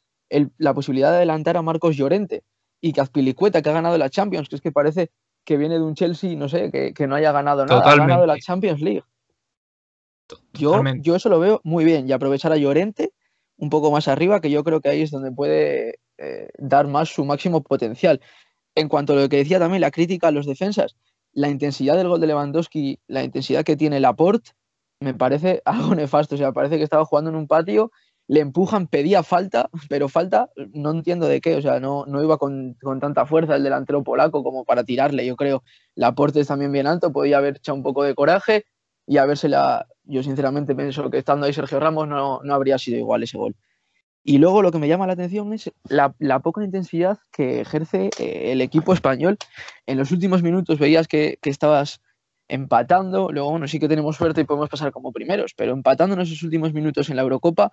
la 0.58 0.74
posibilidad 0.74 1.12
de 1.12 1.18
adelantar 1.18 1.58
a 1.58 1.62
Marcos 1.62 1.96
Llorente 1.96 2.44
y 2.80 3.00
Azpilicueta, 3.00 3.62
que 3.62 3.70
ha 3.70 3.74
ganado 3.74 3.98
la 3.98 4.10
Champions, 4.10 4.50
que 4.50 4.56
es 4.56 4.62
que 4.62 4.72
parece 4.72 5.12
que 5.44 5.58
viene 5.58 5.76
de 5.76 5.84
un 5.84 5.94
Chelsea, 5.94 6.36
no 6.36 6.50
sé, 6.50 6.72
que, 6.72 7.08
no 7.08 7.16
haya 7.16 7.32
ganado 7.32 7.66
nada, 7.66 7.92
ha 7.92 7.96
ganado 7.96 8.26
la 8.26 8.40
Champions 8.40 8.82
League. 8.82 9.04
Yo, 10.54 10.82
yo, 11.02 11.16
eso 11.16 11.30
lo 11.30 11.40
veo 11.40 11.62
muy 11.64 11.86
bien 11.86 12.08
y 12.08 12.12
aprovechar 12.12 12.52
a 12.52 12.58
Llorente 12.58 13.14
un 13.58 13.70
poco 13.70 13.92
más 13.92 14.08
arriba, 14.08 14.42
que 14.42 14.50
yo 14.50 14.64
creo 14.64 14.82
que 14.82 14.90
ahí 14.90 15.02
es 15.04 15.12
donde 15.12 15.32
puede 15.32 16.00
eh, 16.18 16.50
dar 16.58 16.88
más 16.88 17.10
su 17.10 17.26
máximo 17.26 17.62
potencial. 17.62 18.20
En 18.74 18.90
cuanto 18.90 19.14
a 19.14 19.16
lo 19.18 19.30
que 19.30 19.38
decía 19.38 19.60
también, 19.60 19.82
la 19.82 19.92
crítica 19.92 20.30
a 20.30 20.32
los 20.32 20.46
defensas, 20.46 20.96
la 21.34 21.50
intensidad 21.50 21.96
del 21.96 22.08
gol 22.08 22.20
de 22.20 22.28
Lewandowski, 22.28 23.00
la 23.08 23.24
intensidad 23.24 23.64
que 23.64 23.78
tiene 23.78 24.00
Laporte, 24.00 24.52
me 25.00 25.14
parece 25.14 25.62
algo 25.66 25.96
nefasto. 25.96 26.36
O 26.36 26.38
sea, 26.38 26.52
parece 26.52 26.78
que 26.78 26.84
estaba 26.84 27.06
jugando 27.06 27.30
en 27.30 27.36
un 27.36 27.48
patio, 27.48 27.92
le 28.28 28.40
empujan, 28.40 28.88
pedía 28.88 29.24
falta, 29.24 29.70
pero 29.90 30.08
falta, 30.08 30.50
no 30.74 30.92
entiendo 30.92 31.28
de 31.28 31.42
qué. 31.42 31.56
O 31.56 31.62
sea, 31.62 31.80
no, 31.80 32.06
no 32.06 32.24
iba 32.24 32.38
con, 32.38 32.78
tanta 33.00 33.26
fuerza 33.26 33.56
el 33.56 33.64
delantero 33.64 34.04
polaco 34.04 34.44
como 34.44 34.64
para 34.64 34.84
tirarle. 34.84 35.26
Yo 35.26 35.36
creo, 35.36 35.64
la 35.96 36.08
aporte 36.08 36.40
es 36.40 36.48
también 36.48 36.72
bien 36.72 36.88
alto, 36.88 37.12
podía 37.12 37.38
haber 37.38 37.58
echado 37.58 37.76
un 37.76 37.84
poco 37.84 38.04
de 38.04 38.16
coraje 38.16 38.66
y 39.06 39.18
habérsela. 39.18 39.88
Yo 40.12 40.24
sinceramente 40.24 40.76
pienso 40.76 41.10
que 41.10 41.20
estando 41.20 41.46
ahí 41.46 41.54
Sergio 41.54 41.80
Ramos 41.80 42.06
no, 42.08 42.42
no 42.44 42.54
habría 42.54 42.78
sido 42.78 42.98
igual 42.98 43.24
ese 43.24 43.38
gol. 43.38 43.56
Y 44.24 44.38
luego 44.38 44.62
lo 44.62 44.72
que 44.72 44.78
me 44.78 44.90
llama 44.90 45.08
la 45.08 45.14
atención 45.14 45.54
es 45.54 45.72
la, 45.88 46.14
la 46.20 46.40
poca 46.40 46.64
intensidad 46.64 47.18
que 47.32 47.62
ejerce 47.62 48.10
eh, 48.20 48.52
el 48.52 48.60
equipo 48.60 48.94
español. 48.94 49.38
En 49.88 49.98
los 49.98 50.12
últimos 50.12 50.44
minutos 50.44 50.80
veías 50.80 51.08
que, 51.08 51.40
que 51.42 51.50
estabas 51.50 52.02
empatando, 52.50 53.32
luego 53.32 53.52
bueno, 53.52 53.70
sí 53.70 53.80
que 53.80 53.88
tenemos 53.88 54.18
suerte 54.18 54.42
y 54.42 54.44
podemos 54.44 54.70
pasar 54.70 54.92
como 54.92 55.14
primeros, 55.14 55.54
pero 55.56 55.72
empatando 55.72 56.16
en 56.16 56.22
esos 56.22 56.44
últimos 56.44 56.74
minutos 56.74 57.10
en 57.10 57.16
la 57.16 57.22
Eurocopa, 57.22 57.72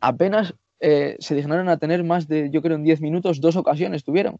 apenas 0.00 0.54
eh, 0.80 1.16
se 1.20 1.34
dignaron 1.34 1.68
a 1.68 1.76
tener 1.76 2.02
más 2.04 2.26
de, 2.26 2.48
yo 2.50 2.62
creo, 2.62 2.76
en 2.76 2.84
10 2.84 3.02
minutos, 3.02 3.42
dos 3.42 3.56
ocasiones 3.56 4.02
tuvieron. 4.02 4.38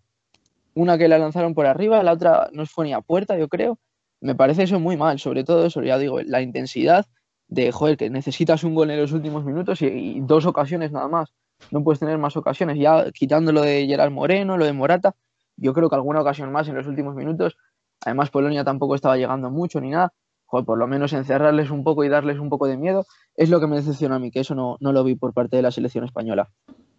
Una 0.72 0.96
que 0.96 1.08
la 1.08 1.18
lanzaron 1.18 1.54
por 1.54 1.66
arriba, 1.66 2.02
la 2.02 2.12
otra 2.12 2.48
no 2.52 2.64
fue 2.64 2.86
ni 2.86 2.94
a 2.94 3.02
puerta, 3.02 3.38
yo 3.38 3.48
creo. 3.48 3.78
Me 4.22 4.34
parece 4.34 4.62
eso 4.62 4.80
muy 4.80 4.96
mal, 4.96 5.18
sobre 5.18 5.44
todo 5.44 5.66
eso, 5.66 5.82
ya 5.82 5.98
digo, 5.98 6.22
la 6.22 6.40
intensidad 6.40 7.06
de, 7.48 7.72
joder, 7.72 7.96
que 7.96 8.10
necesitas 8.10 8.64
un 8.64 8.74
gol 8.74 8.90
en 8.90 9.00
los 9.00 9.12
últimos 9.12 9.44
minutos 9.44 9.82
y, 9.82 10.20
dos 10.20 10.46
ocasiones 10.46 10.92
nada 10.92 11.08
más. 11.08 11.32
No 11.70 11.82
puedes 11.82 12.00
tener 12.00 12.18
más 12.18 12.36
ocasiones. 12.36 12.78
Ya 12.78 13.10
quitando 13.12 13.52
lo 13.52 13.62
de 13.62 13.86
Gerard 13.86 14.10
Moreno, 14.10 14.56
lo 14.56 14.66
de 14.66 14.72
Morata, 14.72 15.14
yo 15.56 15.72
creo 15.72 15.88
que 15.88 15.96
alguna 15.96 16.20
ocasión 16.20 16.52
más 16.52 16.68
en 16.68 16.74
los 16.74 16.86
últimos 16.86 17.14
minutos 17.14 17.56
Además, 18.04 18.30
Polonia 18.30 18.64
tampoco 18.64 18.94
estaba 18.94 19.16
llegando 19.16 19.50
mucho 19.50 19.80
ni 19.80 19.90
nada. 19.90 20.12
por 20.48 20.78
lo 20.78 20.86
menos 20.86 21.12
encerrarles 21.12 21.70
un 21.70 21.82
poco 21.82 22.04
y 22.04 22.08
darles 22.08 22.38
un 22.38 22.48
poco 22.48 22.66
de 22.66 22.76
miedo 22.76 23.04
es 23.34 23.50
lo 23.50 23.60
que 23.60 23.66
me 23.66 23.76
decepciona 23.76 24.16
a 24.16 24.18
mí, 24.18 24.30
que 24.30 24.40
eso 24.40 24.54
no, 24.54 24.78
lo 24.80 25.04
vi 25.04 25.16
por 25.16 25.32
parte 25.34 25.56
de 25.56 25.62
la 25.62 25.70
selección 25.70 26.04
española. 26.04 26.50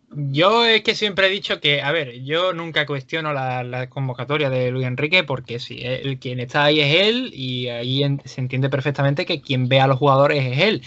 Yo 0.10 0.66
es 0.66 0.84
que 0.84 0.96
siempre 0.96 1.28
he 1.28 1.30
dicho 1.30 1.60
que, 1.60 1.82
a 1.82 1.92
ver, 1.92 2.24
yo 2.24 2.54
nunca 2.54 2.86
cuestiono 2.86 3.34
la, 3.34 3.90
convocatoria 3.90 4.50
de 4.50 4.72
Luis 4.72 4.88
Enrique 4.88 5.24
porque 5.26 5.60
si 5.60 5.82
el 5.84 6.18
quien 6.18 6.40
está 6.40 6.64
ahí 6.64 6.80
es 6.80 6.96
él 7.08 7.32
y 7.34 7.68
ahí 7.68 8.02
se 8.24 8.40
entiende 8.40 8.70
perfectamente 8.70 9.26
que 9.26 9.42
quien 9.42 9.68
ve 9.68 9.82
a 9.82 9.88
los 9.88 9.98
jugadores 10.00 10.46
es 10.46 10.60
él, 10.60 10.82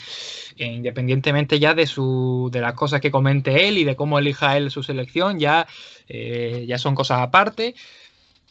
e 0.57 0.67
independientemente 0.67 1.59
ya 1.59 1.75
de 1.75 1.87
su 1.87 2.49
de 2.51 2.61
las 2.61 2.73
cosas 2.75 3.01
que 3.03 3.11
comente 3.11 3.69
él 3.69 3.79
y 3.79 3.85
de 3.85 3.95
cómo 3.95 4.19
elija 4.19 4.57
él 4.57 4.71
su 4.71 4.83
selección, 4.83 5.39
ya, 5.39 5.67
eh, 6.09 6.65
ya 6.67 6.79
son 6.79 6.95
cosas 6.95 7.21
aparte. 7.21 7.75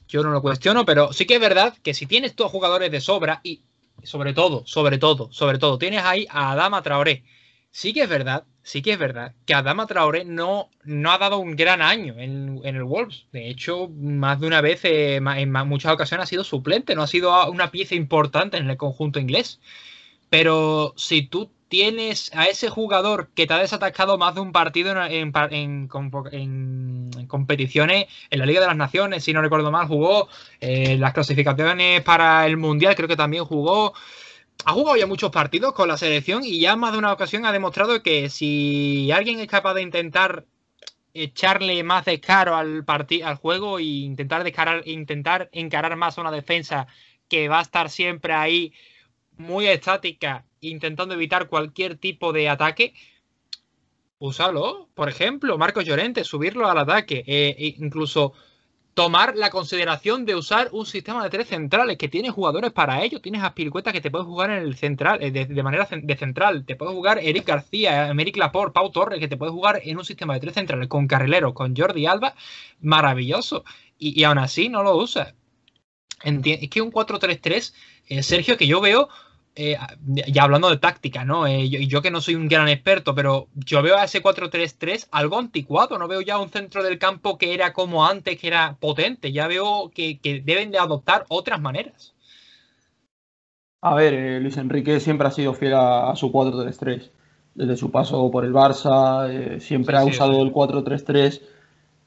Yo 0.08 0.24
no 0.24 0.30
lo 0.32 0.42
cuestiono, 0.42 0.86
pero 0.86 1.14
sí 1.14 1.26
que 1.26 1.36
es 1.36 1.42
verdad 1.42 1.76
que 1.84 1.94
si 1.94 2.06
tienes 2.06 2.36
todos 2.36 2.52
jugadores 2.52 2.92
de 2.92 3.02
sobra 3.02 3.42
y 3.44 3.62
sobre 4.04 4.34
todo, 4.34 4.64
sobre 4.66 4.98
todo, 5.00 5.32
sobre 5.32 5.58
todo, 5.58 5.78
tienes 5.78 6.04
ahí 6.04 6.28
a 6.30 6.52
Adama 6.52 6.82
Traoré. 6.84 7.24
Sí 7.72 7.94
que 7.94 8.04
es 8.04 8.10
verdad, 8.10 8.46
sí 8.64 8.82
que 8.82 8.94
es 8.94 9.00
verdad 9.00 9.34
que 9.46 9.54
Adama 9.54 9.88
Traoré 9.88 10.26
no, 10.26 10.70
no 10.84 11.12
ha 11.12 11.18
dado 11.18 11.40
un 11.40 11.56
gran 11.56 11.82
año 11.82 12.16
en, 12.18 12.62
el 12.64 12.84
Wolves. 12.84 13.26
De 13.32 13.50
hecho, 13.50 13.90
más 13.90 14.40
de 14.40 14.48
una 14.48 14.62
vez, 14.62 14.84
eh, 14.86 15.16
en 15.18 15.52
muchas 15.68 15.94
ocasiones 15.94 16.26
ha 16.26 16.28
sido 16.28 16.44
suplente, 16.44 16.96
no 16.96 17.04
ha 17.04 17.08
sido 17.08 17.50
una 17.52 17.72
pieza 17.72 17.96
importante 17.96 18.58
en 18.58 18.70
el 18.70 18.78
conjunto 18.78 19.20
inglés. 19.20 19.60
Pero 20.30 20.94
si 20.98 21.24
tú 21.24 21.52
tienes 21.70 22.32
a 22.36 22.46
ese 22.46 22.70
jugador 22.70 23.30
que 23.36 23.48
te 23.48 23.54
ha 23.54 23.60
desatacado 23.60 24.18
más 24.18 24.36
de 24.36 24.42
un 24.42 24.52
partido 24.52 24.92
en, 25.06 25.32
en, 25.52 27.28
competiciones 27.28 28.08
en 28.30 28.40
la 28.40 28.46
Liga 28.46 28.60
de 28.60 28.68
las 28.68 28.76
Naciones, 28.76 29.24
si 29.24 29.34
no 29.34 29.42
recuerdo 29.42 29.72
mal, 29.72 29.88
jugó 29.88 30.28
eh, 30.60 30.98
las 30.98 31.14
clasificaciones 31.14 32.02
para 32.02 32.46
el 32.48 32.58
Mundial, 32.58 32.96
creo 32.96 33.08
que 33.08 33.16
también 33.16 33.46
jugó. 33.46 33.94
Ha 34.66 34.74
jugado 34.74 34.98
ya 34.98 35.08
muchos 35.08 35.32
partidos 35.32 35.74
con 35.74 35.88
la 35.88 35.98
selección 35.98 36.44
y 36.44 36.60
ya 36.60 36.76
más 36.76 36.92
de 36.92 37.00
una 37.00 37.14
ocasión 37.14 37.46
ha 37.46 37.52
demostrado 37.52 38.04
que 38.04 38.30
si 38.30 39.10
alguien 39.12 39.40
es 39.40 39.48
capaz 39.48 39.74
de 39.74 39.82
intentar 39.82 40.46
echarle 41.14 41.84
más 41.84 42.06
descaro 42.06 42.56
al, 42.56 42.86
al 42.88 43.36
juego 43.36 43.80
e 43.80 43.84
intentar, 43.84 44.44
descarar, 44.44 44.88
intentar 44.88 45.50
encarar 45.54 45.96
más 45.96 46.18
a 46.18 46.22
una 46.22 46.32
defensa 46.32 46.88
que 47.28 47.48
va 47.48 47.60
a 47.60 47.64
estar 47.64 47.90
siempre 47.90 48.34
ahí 48.34 48.74
muy 49.38 49.68
estática 49.68 50.46
intentando 50.62 51.14
evitar 51.14 51.48
cualquier 51.48 51.98
tipo 51.98 52.34
de 52.34 52.50
ataque, 52.50 52.94
úsalo. 54.20 54.90
Por 54.94 55.10
ejemplo, 55.10 55.58
Marcos 55.58 55.86
Llorente, 55.86 56.24
subirlo 56.24 56.68
al 56.68 56.78
ataque. 56.78 57.24
Eh, 57.26 57.76
incluso 57.78 58.34
tomar 59.00 59.38
la 59.38 59.50
consideración 59.50 60.26
de 60.26 60.36
usar 60.36 60.68
un 60.74 60.86
sistema 60.86 61.24
de 61.24 61.30
tres 61.30 61.48
centrales 61.48 61.98
que 61.98 62.10
tiene 62.10 62.32
jugadores 62.32 62.74
para 62.74 63.02
ello. 63.02 63.22
Tienes 63.22 63.44
a 63.44 63.54
que 63.54 64.02
te 64.02 64.12
puede 64.12 64.26
jugar 64.26 64.52
en 64.52 64.58
el 64.58 64.76
central, 64.76 65.24
eh, 65.24 65.32
de, 65.32 65.64
manera 65.64 65.88
de 65.90 66.18
central. 66.18 66.66
Te 66.66 66.76
puede 66.76 66.92
jugar 66.92 67.18
Eric 67.20 67.48
García, 67.48 68.10
Emeric 68.10 68.36
Laporte, 68.36 68.74
Pau 68.74 68.92
Torres, 68.92 69.22
que 69.22 69.30
te 69.30 69.38
puede 69.38 69.54
jugar 69.54 69.80
en 69.86 69.98
un 69.98 70.04
sistema 70.04 70.34
de 70.34 70.42
tres 70.42 70.54
centrales 70.56 70.90
con 70.90 71.08
Carrilero, 71.08 71.54
con 71.54 71.74
Jordi 71.78 72.08
Alba. 72.08 72.36
Maravilloso. 72.82 73.64
Y, 73.98 74.22
aún 74.26 74.38
así 74.38 74.68
no 74.68 74.84
lo 74.84 74.98
usa. 74.98 75.34
Es 76.22 76.70
que 76.70 76.82
un 76.82 76.92
4-3-3, 76.92 77.74
eh, 78.08 78.22
Sergio, 78.22 78.58
que 78.58 78.68
yo 78.68 78.82
veo 78.82 79.08
eh, 79.62 79.78
ya 80.06 80.44
hablando 80.44 80.70
de 80.70 80.78
táctica, 80.78 81.26
¿no? 81.26 81.46
Eh, 81.46 81.68
yo, 81.68 82.02
que 82.02 82.12
no 82.12 82.22
soy 82.22 82.36
un 82.36 82.48
gran 82.48 82.70
experto, 82.70 83.14
pero 83.14 83.50
yo 83.56 83.82
veo 83.82 83.98
a 83.98 84.06
ese 84.06 84.24
4-3-3 84.24 85.10
algo 85.12 85.38
anticuado, 85.38 86.00
no 86.00 86.08
veo 86.08 86.22
ya 86.22 86.40
un 86.40 86.48
centro 86.48 86.82
del 86.82 86.98
campo 86.98 87.38
que 87.38 87.54
era 87.54 87.74
como 87.74 88.06
antes, 88.06 88.40
que 88.40 88.48
era 88.48 88.78
potente, 88.80 89.34
ya 89.34 89.48
veo 89.50 89.92
que, 89.94 90.18
deben 90.46 90.72
de 90.72 90.78
adoptar 90.78 91.26
otras 91.28 91.60
maneras. 91.60 92.16
A 93.82 93.96
ver, 93.96 94.14
eh, 94.14 94.40
Luis 94.40 94.56
Enrique 94.56 95.02
siempre 95.02 95.28
ha 95.28 95.32
sido 95.32 95.54
fiel 95.54 95.74
a, 95.74 96.16
su 96.16 96.32
4-3-3. 96.32 97.12
Desde 97.56 97.76
su 97.76 97.92
paso 97.92 98.32
por 98.32 98.46
el 98.46 98.54
Barça, 98.54 99.60
siempre 99.60 99.98
ha 99.98 100.06
usado 100.06 100.42
el 100.42 100.54
4-3-3 100.54 101.42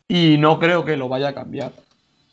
y 0.09 0.39
no 0.39 0.59
creo 0.59 0.87
que 0.87 0.97
lo 0.97 1.11
vaya 1.11 1.29
a 1.29 1.35
cambiar. 1.35 1.73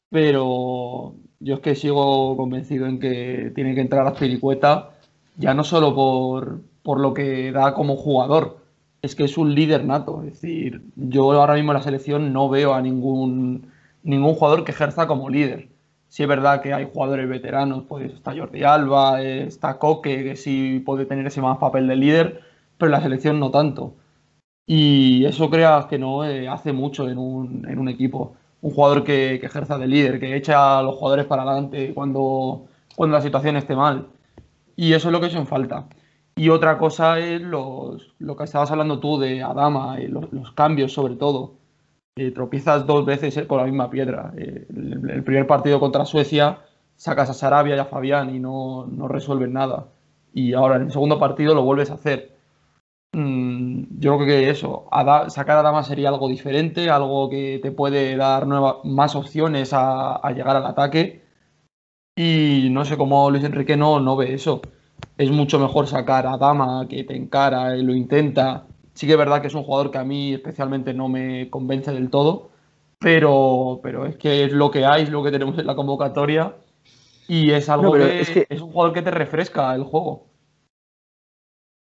Pero 0.10 1.16
yo 1.40 1.56
es 1.56 1.60
que 1.60 1.76
sigo 1.76 2.38
convencido 2.38 2.86
en 2.86 3.02
que 3.02 3.52
tiene 3.54 3.76
que 3.76 3.82
entrar 3.82 4.08
a 4.08 4.14
Piricueta 4.14 4.92
ya 5.40 5.54
no 5.54 5.64
solo 5.64 5.96
por, 5.96 6.62
por 6.84 7.00
lo 7.00 7.14
que 7.14 7.52
da 7.52 7.74
como 7.74 7.96
jugador, 7.96 8.60
es 9.02 9.16
que 9.16 9.24
es 9.24 9.38
un 9.38 9.56
líder 9.56 9.86
nato. 9.86 10.22
Es 10.24 10.34
decir, 10.34 10.82
yo 10.96 11.32
ahora 11.32 11.56
mismo 11.56 11.72
en 11.72 11.78
la 11.78 11.84
selección 11.84 12.34
no 12.34 12.50
veo 12.50 12.74
a 12.74 12.82
ningún, 12.82 13.72
ningún 14.04 14.36
jugador 14.36 14.64
que 14.66 14.72
ejerza 14.72 15.08
como 15.08 15.30
líder. 15.30 15.70
Sí 16.10 16.24
es 16.24 16.30
verdad 16.30 16.62
que 16.62 16.74
hay 16.74 16.90
jugadores 16.92 17.30
veteranos, 17.30 17.84
pues 17.88 18.12
está 18.14 18.36
Jordi 18.36 18.64
Alba, 18.64 19.22
está 19.22 19.78
Coque, 19.80 20.24
que 20.24 20.36
sí 20.36 20.82
puede 20.86 21.06
tener 21.06 21.26
ese 21.28 21.42
más 21.42 21.58
papel 21.60 21.88
de 21.88 21.96
líder, 21.96 22.42
pero 22.78 22.92
la 22.92 23.02
selección 23.02 23.40
no 23.40 23.52
tanto. 23.52 23.94
Y 24.66 25.26
eso 25.26 25.50
crea 25.50 25.88
que 25.90 25.98
no 26.00 26.26
eh, 26.26 26.48
hace 26.48 26.74
mucho 26.74 27.10
en 27.10 27.18
un, 27.18 27.68
en 27.68 27.80
un, 27.80 27.90
equipo. 27.90 28.36
Un 28.62 28.72
jugador 28.72 29.04
que, 29.04 29.36
ejerza 29.36 29.78
de 29.78 29.88
líder, 29.88 30.20
que 30.20 30.36
echa 30.36 30.80
a 30.80 30.84
los 30.84 30.96
jugadores 30.96 31.26
para 31.26 31.44
adelante 31.44 31.94
cuando, 31.94 32.66
cuando 32.96 33.18
la 33.18 33.24
situación 33.24 33.58
esté 33.58 33.76
mal. 33.76 34.08
Y 34.80 34.94
eso 34.94 35.10
es 35.10 35.12
lo 35.12 35.20
que 35.20 35.28
en 35.28 35.46
falta. 35.46 35.88
Y 36.36 36.50
otra 36.50 36.78
cosa 36.78 37.20
es 37.20 37.42
los, 37.42 38.16
lo 38.20 38.36
que 38.38 38.46
estabas 38.46 38.72
hablando 38.72 39.00
tú 39.00 39.20
de 39.20 39.44
Adama, 39.44 39.98
eh, 40.00 40.08
los, 40.08 40.52
cambios 40.54 40.94
sobre 40.94 41.16
todo. 41.16 41.56
Eh, 42.16 42.32
tropiezas 42.32 42.86
dos 42.86 43.06
veces 43.06 43.38
por 43.46 43.60
la 43.60 43.66
misma 43.66 43.90
piedra. 43.90 44.32
El, 44.38 45.10
el, 45.10 45.24
primer 45.24 45.48
partido 45.48 45.80
contra 45.82 46.06
Suecia 46.06 46.60
sacas 46.96 47.30
a 47.30 47.34
Sarabia 47.34 47.76
y 47.76 47.80
a 47.80 47.86
Fabián 47.86 48.34
y 48.34 48.40
no, 48.40 48.86
no 48.88 49.08
resuelven 49.10 49.54
nada. 49.54 49.88
Y 50.34 50.54
ahora 50.54 50.78
en 50.78 50.84
el 50.84 50.92
segundo 50.92 51.20
partido 51.20 51.54
lo 51.56 51.64
vuelves 51.64 51.92
a 51.92 51.96
hacer 51.96 52.40
Mm, 53.12 54.00
yo 54.00 54.18
creo 54.18 54.28
que 54.28 54.50
eso, 54.52 54.88
sacar 55.30 55.58
a 55.58 55.64
Dama 55.64 55.84
sería 55.84 56.10
algo 56.10 56.30
diferente, 56.30 56.90
algo 56.92 57.30
que 57.30 57.60
te 57.62 57.72
puede 57.72 58.16
dar 58.16 58.46
más 58.84 59.16
opciones 59.16 59.72
a, 59.74 60.22
llegar 60.36 60.56
al 60.56 60.66
ataque. 60.66 61.24
Y 62.22 62.68
no 62.72 62.84
sé 62.84 62.98
cómo 62.98 63.32
Luis 63.32 63.46
Enrique 63.46 63.78
no, 63.78 64.02
no 64.02 64.18
ve 64.18 64.34
eso. 64.34 64.62
Es 65.18 65.32
mucho 65.32 65.58
mejor 65.58 65.88
sacar 65.88 66.28
a 66.28 66.38
Dama 66.38 66.86
que 66.90 67.06
te 67.06 67.16
encara 67.16 67.78
y 67.78 67.82
lo 67.82 67.96
intenta. 67.96 68.68
Sí 68.94 69.08
que 69.08 69.14
es 69.14 69.18
verdad 69.18 69.40
que 69.40 69.48
es 69.48 69.54
un 69.54 69.64
jugador 69.64 69.90
que 69.90 70.00
a 70.00 70.04
mí 70.04 70.34
especialmente 70.34 70.94
no 70.94 71.08
me 71.08 71.50
convence 71.50 71.94
del 71.94 72.10
todo, 72.10 72.50
pero, 73.00 73.80
pero 73.82 74.06
es 74.06 74.18
que 74.18 74.44
es 74.44 74.52
lo 74.52 74.70
que 74.70 74.86
hay, 74.86 75.04
es 75.04 75.12
lo 75.12 75.24
que 75.24 75.32
tenemos 75.32 75.58
en 75.58 75.66
la 75.66 75.78
convocatoria 75.78 76.56
y 77.30 77.52
es 77.52 77.70
algo 77.70 77.96
es, 77.96 78.30
que... 78.30 78.46
es 78.50 78.60
un 78.60 78.74
jugador 78.74 78.94
que 78.94 79.02
te 79.02 79.12
refresca 79.12 79.74
el 79.74 79.84
juego. 79.84 80.26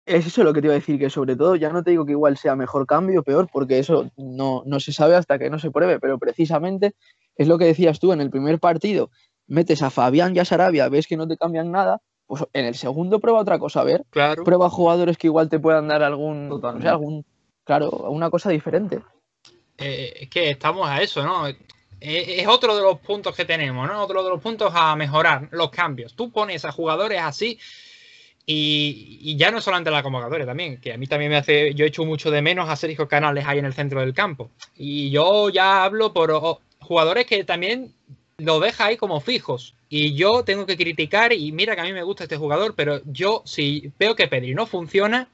Es 0.05 0.27
eso 0.27 0.43
lo 0.43 0.53
que 0.53 0.59
te 0.59 0.67
iba 0.67 0.73
a 0.73 0.79
decir, 0.79 0.99
que 0.99 1.09
sobre 1.09 1.37
todo, 1.37 1.55
ya 1.55 1.69
no 1.69 1.81
te 1.81 1.91
digo 1.91 2.05
que 2.05 2.11
igual 2.11 2.35
sea 2.35 2.57
mejor 2.57 2.85
cambio 2.85 3.21
o 3.21 3.23
peor, 3.23 3.47
porque 3.49 3.79
eso 3.79 4.11
no, 4.17 4.63
no 4.65 4.81
se 4.81 4.91
sabe 4.91 5.15
hasta 5.15 5.39
que 5.39 5.49
no 5.49 5.59
se 5.59 5.71
pruebe, 5.71 5.97
pero 6.01 6.19
precisamente 6.19 6.93
es 7.37 7.47
lo 7.47 7.57
que 7.57 7.65
decías 7.65 8.01
tú 8.01 8.11
en 8.11 8.19
el 8.19 8.29
primer 8.29 8.59
partido, 8.59 9.09
metes 9.47 9.81
a 9.81 9.89
Fabián 9.89 10.35
y 10.35 10.39
a 10.39 10.45
Sarabia, 10.45 10.89
ves 10.89 11.07
que 11.07 11.17
no 11.17 11.27
te 11.27 11.37
cambian 11.37 11.71
nada, 11.71 12.01
pues 12.27 12.43
en 12.53 12.65
el 12.65 12.75
segundo 12.75 13.19
prueba 13.19 13.39
otra 13.39 13.59
cosa, 13.59 13.81
a 13.81 13.83
ver, 13.83 14.05
claro. 14.09 14.43
prueba 14.43 14.69
jugadores 14.69 15.17
que 15.17 15.27
igual 15.27 15.49
te 15.49 15.59
puedan 15.59 15.87
dar 15.87 16.03
algún, 16.03 16.61
algún, 16.85 17.25
claro, 17.63 17.89
una 18.09 18.29
cosa 18.29 18.49
diferente. 18.49 18.99
Eh, 19.77 20.13
es 20.21 20.29
que 20.29 20.49
estamos 20.49 20.87
a 20.87 21.01
eso, 21.01 21.23
¿no? 21.23 21.47
es 21.99 22.47
otro 22.47 22.75
de 22.75 22.83
los 22.83 22.99
puntos 22.99 23.35
que 23.35 23.45
tenemos, 23.45 23.87
¿no? 23.87 24.03
Otro 24.03 24.23
de 24.23 24.29
los 24.29 24.41
puntos 24.41 24.71
a 24.75 24.95
mejorar, 24.95 25.47
los 25.51 25.71
cambios. 25.71 26.13
Tú 26.13 26.31
pones 26.31 26.63
a 26.63 26.71
jugadores 26.71 27.19
así 27.19 27.57
y, 28.45 29.35
ya 29.37 29.49
no 29.49 29.59
solamente 29.59 29.89
la 29.89 30.03
convocatoria 30.03 30.45
también, 30.45 30.79
que 30.79 30.93
a 30.93 30.97
mí 30.97 31.07
también 31.07 31.31
me 31.31 31.37
hace, 31.37 31.73
yo 31.73 31.85
echo 31.85 32.05
mucho 32.05 32.29
de 32.29 32.41
menos 32.41 32.69
a 32.69 32.75
Sergio 32.75 33.07
Canales 33.07 33.45
ahí 33.47 33.57
en 33.57 33.65
el 33.65 33.73
centro 33.73 34.01
del 34.01 34.13
campo. 34.13 34.51
Y 34.75 35.09
yo 35.09 35.49
ya 35.49 35.83
hablo 35.83 36.13
por 36.13 36.59
jugadores 36.79 37.25
que 37.25 37.43
también 37.43 37.95
lo 38.37 38.59
deja 38.59 38.85
ahí 38.85 38.97
como 38.97 39.21
fijos. 39.21 39.75
Y 39.89 40.15
yo 40.15 40.43
tengo 40.43 40.65
que 40.65 40.77
criticar, 40.77 41.31
y 41.33 41.51
mira 41.51 41.75
que 41.75 41.81
a 41.81 41.85
mí 41.85 41.93
me 41.93 42.03
gusta 42.03 42.23
este 42.23 42.37
jugador, 42.37 42.75
pero 42.75 43.01
yo 43.05 43.43
si 43.45 43.91
veo 43.99 44.15
que 44.15 44.27
Pedri 44.27 44.53
no 44.53 44.65
funciona, 44.65 45.29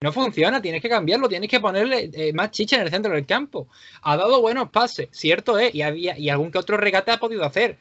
no 0.00 0.12
funciona, 0.12 0.62
tienes 0.62 0.82
que 0.82 0.88
cambiarlo, 0.88 1.28
tienes 1.28 1.48
que 1.48 1.60
ponerle 1.60 2.10
eh, 2.12 2.32
más 2.32 2.50
chicha 2.50 2.76
en 2.76 2.82
el 2.82 2.90
centro 2.90 3.12
del 3.14 3.26
campo. 3.26 3.68
Ha 4.02 4.16
dado 4.16 4.40
buenos 4.40 4.70
pases, 4.70 5.08
cierto 5.12 5.58
es, 5.58 5.74
y, 5.74 5.82
había, 5.82 6.18
y 6.18 6.28
algún 6.28 6.50
que 6.50 6.58
otro 6.58 6.76
regate 6.76 7.10
ha 7.12 7.20
podido 7.20 7.44
hacer. 7.44 7.78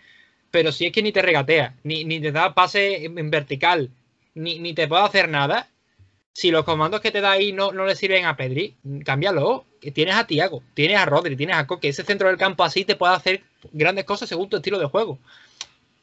Pero 0.52 0.72
si 0.72 0.86
es 0.86 0.92
que 0.92 1.02
ni 1.02 1.12
te 1.12 1.22
regatea, 1.22 1.76
ni, 1.84 2.04
ni 2.04 2.20
te 2.20 2.32
da 2.32 2.54
pase 2.54 3.06
en 3.06 3.30
vertical, 3.32 3.90
ni, 4.36 4.74
te 4.74 4.88
puedo 4.88 5.04
hacer 5.04 5.30
nada. 5.30 5.70
Si 6.34 6.50
los 6.50 6.64
comandos 6.64 7.02
que 7.02 7.12
te 7.12 7.22
da 7.22 7.32
ahí 7.32 7.52
no, 7.52 7.72
no 7.72 7.86
le 7.86 7.96
sirven 7.96 8.26
a 8.26 8.38
Pedri, 8.38 8.76
cámbialo. 9.06 9.66
Tienes 9.94 10.16
a 10.16 10.28
Tiago, 10.28 10.62
tienes 10.76 10.98
a 10.98 11.06
Rodri, 11.06 11.36
tienes 11.36 11.56
a 11.56 11.66
Coque. 11.66 11.90
Ese 11.90 12.04
centro 12.04 12.28
del 12.28 12.38
campo 12.38 12.64
así 12.64 12.86
te 12.86 12.96
puede 12.96 13.16
hacer 13.16 13.44
grandes 13.74 14.06
cosas 14.06 14.30
según 14.30 14.48
tu 14.48 14.58
estilo 14.58 14.80
de 14.80 14.86
juego. 14.86 15.18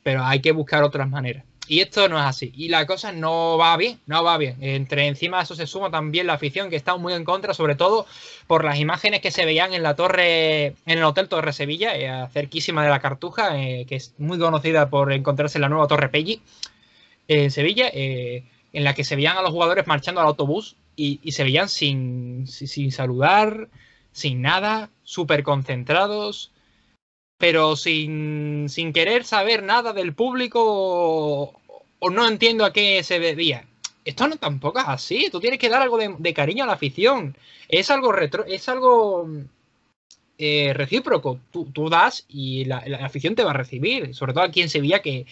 Pero 0.03 0.25
hay 0.25 0.41
que 0.41 0.53
buscar 0.53 0.83
otras 0.83 1.09
maneras. 1.09 1.45
Y 1.69 1.81
esto 1.81 2.09
no 2.09 2.19
es 2.19 2.25
así. 2.25 2.51
Y 2.57 2.69
la 2.69 2.87
cosa 2.87 3.13
no 3.13 3.59
va 3.59 3.77
bien, 3.77 4.01
no 4.07 4.25
va 4.25 4.39
bien. 4.39 4.57
Entre 4.63 5.07
encima 5.07 5.43
eso 5.43 5.55
se 5.55 5.67
suma 5.67 5.91
también 5.91 6.27
la 6.27 6.33
afición 6.33 6.71
que 6.71 6.77
está 6.77 6.97
muy 6.97 7.13
en 7.13 7.25
contra, 7.25 7.53
sobre 7.53 7.75
todo 7.77 8.07
por 8.47 8.65
las 8.65 8.79
imágenes 8.79 9.21
que 9.21 9.31
se 9.31 9.45
veían 9.45 9.75
en 9.75 9.83
la 9.83 9.95
torre, 9.95 10.67
en 10.87 10.99
el 10.99 11.05
Hotel 11.05 11.29
Torre 11.29 11.53
Sevilla, 11.53 11.95
eh, 11.95 12.29
cerquísima 12.33 12.83
de 12.83 12.91
la 12.91 13.01
Cartuja, 13.01 13.61
eh, 13.61 13.85
que 13.87 13.97
es 13.97 14.15
muy 14.19 14.39
conocida 14.39 14.89
por 14.89 15.13
encontrarse 15.13 15.59
en 15.59 15.63
la 15.63 15.69
nueva 15.69 15.87
Torre 15.87 16.09
Pelli 16.09 16.41
en 17.29 17.51
Sevilla, 17.51 17.91
eh, 17.93 18.45
en 18.73 18.85
la 18.85 18.95
que 18.95 19.05
se 19.05 19.17
veían 19.17 19.37
a 19.37 19.43
los 19.43 19.51
jugadores 19.51 19.87
marchando 19.87 20.21
al 20.21 20.27
autobús 20.27 20.77
y, 20.97 21.31
se 21.31 21.45
veían 21.45 21.69
sin, 21.69 22.47
sin, 22.47 22.91
saludar, 22.91 23.69
sin 24.13 24.43
nada, 24.43 24.91
súper 25.05 25.45
concentrados, 25.45 26.51
pero 27.39 27.77
sin, 27.77 28.67
querer 28.93 29.25
saber 29.25 29.63
nada 29.63 29.93
del 29.93 30.13
público 30.13 31.55
o, 32.01 32.11
no 32.11 32.27
entiendo 32.27 32.65
a 32.65 32.73
qué 32.73 33.03
se 33.05 33.21
debía. 33.21 33.65
Esto 34.05 34.27
no 34.27 34.37
tampoco 34.37 34.81
es 34.81 34.89
así, 34.89 35.29
tú 35.31 35.39
tienes 35.39 35.59
que 35.59 35.69
dar 35.69 35.83
algo 35.83 35.99
de, 35.99 36.35
cariño 36.35 36.65
a 36.65 36.67
la 36.67 36.73
afición. 36.73 37.37
Es 37.69 37.91
algo 37.91 38.11
retro, 38.11 38.45
es 38.45 38.69
algo 38.69 39.29
eh, 40.39 40.73
recíproco. 40.75 41.39
Tú, 41.53 41.89
das 41.91 42.25
y 42.29 42.65
la, 42.65 42.83
la, 42.87 43.05
afición 43.05 43.35
te 43.35 43.45
va 43.45 43.51
a 43.51 43.55
recibir. 43.55 44.15
Sobre 44.15 44.33
todo 44.33 44.45
aquí 44.45 44.63
en 44.63 44.71
Sevilla, 44.71 45.01
que, 45.01 45.27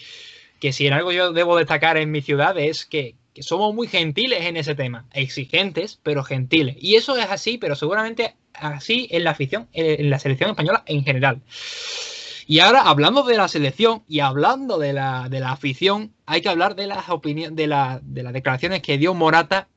que 0.59 0.71
si 0.73 0.87
en 0.87 0.93
algo 0.93 1.11
yo 1.11 1.33
debo 1.33 1.57
destacar 1.57 1.97
en 1.97 2.11
mi 2.11 2.21
ciudad 2.21 2.57
es 2.57 2.85
que, 2.85 3.15
somos 3.43 3.73
muy 3.73 3.87
gentiles 3.87 4.45
en 4.45 4.57
ese 4.57 4.75
tema, 4.75 5.05
exigentes, 5.13 5.99
pero 6.03 6.23
gentiles. 6.23 6.75
Y 6.79 6.95
eso 6.95 7.15
es 7.17 7.29
así, 7.29 7.57
pero 7.57 7.75
seguramente 7.75 8.35
así 8.53 9.07
en 9.11 9.23
la 9.23 9.31
afición, 9.31 9.67
en 9.73 10.09
la 10.09 10.19
selección 10.19 10.49
española 10.49 10.83
en 10.85 11.03
general. 11.03 11.41
Y 12.49 12.59
ahora, 12.59 12.83
hablando 12.83 13.23
de 13.23 13.35
la 13.35 13.49
selección 13.49 14.03
y 14.07 14.21
hablando 14.21 14.77
de 14.77 14.93
la, 14.93 15.27
de 15.29 15.41
la 15.41 15.51
afición, 15.51 16.13
hay 16.25 16.41
que 16.41 16.47
hablar 16.47 16.75
de 16.75 16.87
las 16.87 17.09
opiniones, 17.09 17.57
de, 17.57 17.67
de 18.03 18.23
las 18.23 18.33
declaraciones 18.33 18.81
que 18.81 18.97
dio 18.97 19.13
Morata 19.13 19.67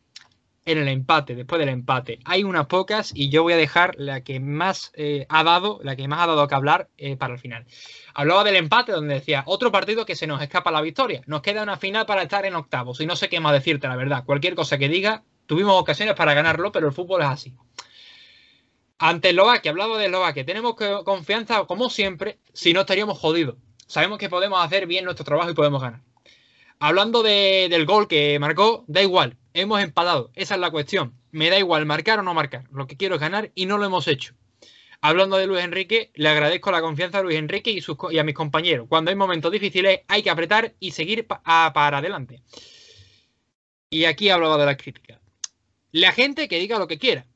en 0.65 0.79
el 0.79 0.89
empate, 0.89 1.35
después 1.35 1.59
del 1.59 1.69
empate. 1.69 2.19
Hay 2.25 2.45
unas 2.45 2.67
pocas 2.67 3.13
y 3.15 3.31
yo 3.31 3.43
voy 3.43 3.55
a 3.55 3.57
dejar 3.57 3.95
la 3.97 4.23
que 4.23 4.41
más 4.41 4.93
eh, 4.95 5.27
ha 5.29 5.43
dado, 5.43 5.81
la 5.83 5.97
que 5.97 6.07
más 6.07 6.21
ha 6.21 6.27
dado 6.27 6.47
que 6.47 6.55
hablar 6.55 6.89
eh, 6.99 7.17
para 7.17 7.35
el 7.35 7.41
final. 7.41 7.67
Hablaba 8.15 8.45
del 8.45 8.57
empate 8.57 8.93
donde 8.93 9.15
decía, 9.15 9.43
otro 9.47 9.73
partido 9.73 10.05
que 10.05 10.17
se 10.17 10.27
nos 10.27 10.43
escapa 10.43 10.71
la 10.71 10.83
victoria. 10.83 11.23
Nos 11.27 11.43
queda 11.43 11.63
una 11.63 11.77
final 11.77 12.07
para 12.07 12.23
estar 12.23 12.45
en 12.45 12.55
octavos 12.55 13.01
y 13.01 13.07
no 13.07 13.17
sé 13.17 13.29
qué 13.29 13.41
más 13.41 13.53
decirte, 13.53 13.89
la 13.89 13.97
verdad. 13.97 14.25
Cualquier 14.25 14.55
cosa 14.55 14.79
que 14.79 14.89
diga, 14.89 15.25
tuvimos 15.47 15.81
ocasiones 15.81 16.15
para 16.15 16.35
ganarlo, 16.35 16.73
pero 16.73 16.87
el 16.87 16.93
fútbol 16.93 17.23
es 17.23 17.29
así. 17.29 17.55
Ante 18.99 19.31
Eslovaquia, 19.31 19.71
hablaba 19.71 19.97
de 19.97 20.07
Eslovaquia, 20.07 20.45
tenemos 20.45 20.75
confianza 21.05 21.65
como 21.65 21.89
siempre, 21.89 22.39
si 22.53 22.75
no 22.75 22.81
estaríamos 22.81 23.19
jodidos. 23.19 23.57
Sabemos 23.87 24.19
que 24.19 24.29
podemos 24.29 24.63
hacer 24.63 24.87
bien 24.87 25.07
nuestro 25.07 25.25
trabajo 25.25 25.51
y 25.51 25.55
podemos 25.55 25.81
ganar. 25.81 26.03
Hablando 26.79 27.23
del 27.23 27.87
gol 27.87 28.09
que 28.09 28.39
marcó, 28.39 28.85
da 28.87 29.03
igual, 29.03 29.37
hemos 29.55 29.83
empatado, 29.83 30.31
esa 30.35 30.55
es 30.55 30.61
la 30.61 30.71
cuestión. 30.71 31.15
Me 31.31 31.51
da 31.51 31.59
igual 31.59 31.87
marcar 31.87 32.19
o 32.19 32.23
no 32.23 32.35
marcar, 32.35 32.65
lo 32.71 32.87
que 32.87 32.97
quiero 32.97 33.17
es 33.17 33.21
ganar 33.21 33.51
y 33.55 33.67
no 33.67 33.79
lo 33.79 33.85
hemos 33.85 34.09
hecho. 34.09 34.35
Hablando 35.03 35.39
de 35.39 35.47
Luis 35.47 35.65
Enrique, 35.65 36.11
le 36.15 36.29
agradezco 36.29 36.71
la 36.71 36.83
confianza 36.83 37.19
a 37.19 37.23
Luis 37.23 37.39
Enrique 37.39 37.71
y, 37.71 37.81
sus, 37.81 37.97
a 38.19 38.23
mis 38.23 38.35
compañeros. 38.35 38.87
Cuando 38.89 39.11
hay 39.11 39.17
momentos 39.17 39.51
difíciles 39.51 40.01
hay 40.09 40.23
que 40.23 40.31
apretar 40.31 40.75
y 40.79 40.91
seguir 40.91 41.27
para 41.27 41.99
adelante. 41.99 42.43
Y 43.89 44.05
aquí 44.05 44.29
hablaba 44.29 44.59
de 44.59 44.67
las 44.67 44.77
críticas. 44.77 45.19
La 45.91 46.13
gente 46.13 46.49
que 46.49 46.59
diga 46.59 46.79
lo 46.79 46.87
que 46.87 46.99
quiera. 46.99 47.27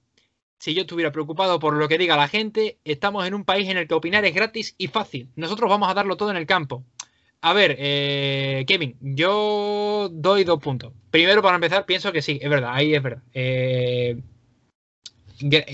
Si 0.59 0.74
yo 0.74 0.83
estuviera 0.83 1.11
preocupado 1.11 1.59
por 1.59 1.74
lo 1.74 1.88
que 1.88 1.98
diga 1.98 2.16
la 2.16 2.29
gente, 2.29 2.79
estamos 2.85 3.27
en 3.27 3.35
un 3.35 3.44
país 3.44 3.68
en 3.68 3.79
el 3.79 3.88
que 3.88 3.94
opinar 3.94 4.24
es 4.24 4.35
gratis 4.35 4.74
y 4.79 4.87
fácil. 4.88 5.31
Nosotros 5.35 5.68
vamos 5.68 5.90
a 5.90 5.94
darlo 5.94 6.16
todo 6.16 6.31
en 6.31 6.37
el 6.37 6.46
campo. 6.46 6.85
A 7.46 7.52
ver, 7.52 7.76
eh, 7.78 8.64
Kevin, 8.66 8.96
yo 9.02 10.09
doy 10.11 10.44
dos 10.44 10.59
puntos. 10.61 10.94
Primero, 11.11 11.42
para 11.42 11.57
empezar, 11.57 11.85
pienso 11.85 12.11
que 12.11 12.22
sí, 12.22 12.38
es 12.40 12.48
verdad, 12.48 12.70
ahí 12.72 12.94
es 12.94 13.02
verdad. 13.02 13.22
Eh, 13.35 14.16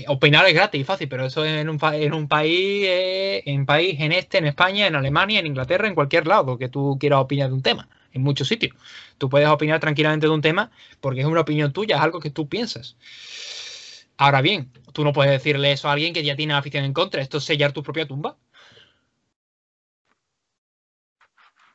opinar 0.09 0.45
es 0.47 0.53
gratis 0.53 0.81
y 0.81 0.83
fácil, 0.83 1.07
pero 1.07 1.25
eso 1.25 1.45
en 1.45 1.69
un, 1.69 1.79
en 1.81 2.13
un 2.13 2.27
país, 2.27 2.85
eh, 2.85 3.43
en 3.45 3.65
país, 3.65 3.95
en 4.01 4.11
este, 4.11 4.39
en 4.39 4.47
España, 4.47 4.85
en 4.85 4.97
Alemania, 4.97 5.39
en 5.39 5.47
Inglaterra, 5.47 5.87
en 5.87 5.95
cualquier 5.95 6.27
lado 6.27 6.57
que 6.57 6.67
tú 6.67 6.97
quieras 6.99 7.21
opinar 7.21 7.47
de 7.47 7.53
un 7.53 7.61
tema, 7.61 7.87
en 8.11 8.21
muchos 8.21 8.49
sitios. 8.49 8.75
Tú 9.17 9.29
puedes 9.29 9.47
opinar 9.47 9.79
tranquilamente 9.79 10.27
de 10.27 10.33
un 10.33 10.41
tema 10.41 10.71
porque 10.99 11.21
es 11.21 11.25
una 11.25 11.39
opinión 11.39 11.71
tuya, 11.71 11.95
es 11.95 12.01
algo 12.01 12.19
que 12.19 12.31
tú 12.31 12.49
piensas. 12.49 12.97
Ahora 14.17 14.41
bien, 14.41 14.73
tú 14.91 15.05
no 15.05 15.13
puedes 15.13 15.31
decirle 15.31 15.71
eso 15.71 15.87
a 15.87 15.93
alguien 15.93 16.13
que 16.13 16.25
ya 16.25 16.35
tiene 16.35 16.53
afición 16.53 16.83
en 16.83 16.91
contra. 16.91 17.21
Esto 17.21 17.37
es 17.37 17.45
sellar 17.45 17.71
tu 17.71 17.81
propia 17.81 18.05
tumba. 18.05 18.35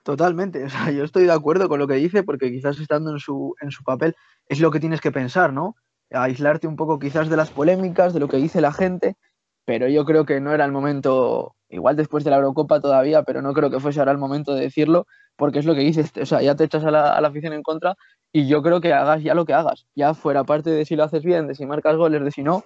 Totalmente, 0.06 0.62
o 0.66 0.70
sea, 0.70 0.92
yo 0.92 1.02
estoy 1.02 1.24
de 1.24 1.32
acuerdo 1.32 1.68
con 1.68 1.80
lo 1.80 1.88
que 1.88 1.94
dice 1.94 2.22
porque 2.22 2.52
quizás 2.52 2.78
estando 2.78 3.10
en 3.10 3.18
su, 3.18 3.56
en 3.60 3.72
su 3.72 3.82
papel 3.82 4.14
es 4.48 4.60
lo 4.60 4.70
que 4.70 4.78
tienes 4.78 5.00
que 5.00 5.10
pensar, 5.10 5.52
¿no? 5.52 5.74
Aislarte 6.12 6.68
un 6.68 6.76
poco 6.76 7.00
quizás 7.00 7.28
de 7.28 7.36
las 7.36 7.50
polémicas, 7.50 8.14
de 8.14 8.20
lo 8.20 8.28
que 8.28 8.36
dice 8.36 8.60
la 8.60 8.72
gente, 8.72 9.16
pero 9.64 9.88
yo 9.88 10.04
creo 10.04 10.24
que 10.24 10.40
no 10.40 10.52
era 10.52 10.64
el 10.64 10.70
momento, 10.70 11.56
igual 11.68 11.96
después 11.96 12.22
de 12.22 12.30
la 12.30 12.36
Eurocopa 12.36 12.80
todavía, 12.80 13.24
pero 13.24 13.42
no 13.42 13.52
creo 13.52 13.68
que 13.68 13.80
fuese 13.80 13.98
ahora 13.98 14.12
el 14.12 14.18
momento 14.18 14.54
de 14.54 14.60
decirlo, 14.60 15.08
porque 15.34 15.58
es 15.58 15.66
lo 15.66 15.74
que 15.74 15.80
dices, 15.80 16.12
o 16.22 16.24
sea, 16.24 16.40
ya 16.40 16.54
te 16.54 16.62
echas 16.62 16.84
a 16.84 16.92
la, 16.92 17.12
a 17.12 17.20
la 17.20 17.26
afición 17.26 17.52
en 17.52 17.64
contra 17.64 17.96
y 18.32 18.46
yo 18.46 18.62
creo 18.62 18.80
que 18.80 18.92
hagas 18.92 19.24
ya 19.24 19.34
lo 19.34 19.44
que 19.44 19.54
hagas, 19.54 19.86
ya 19.96 20.14
fuera 20.14 20.44
parte 20.44 20.70
de 20.70 20.84
si 20.84 20.94
lo 20.94 21.02
haces 21.02 21.24
bien, 21.24 21.48
de 21.48 21.56
si 21.56 21.66
marcas 21.66 21.96
goles, 21.96 22.22
de 22.22 22.30
si 22.30 22.44
no, 22.44 22.62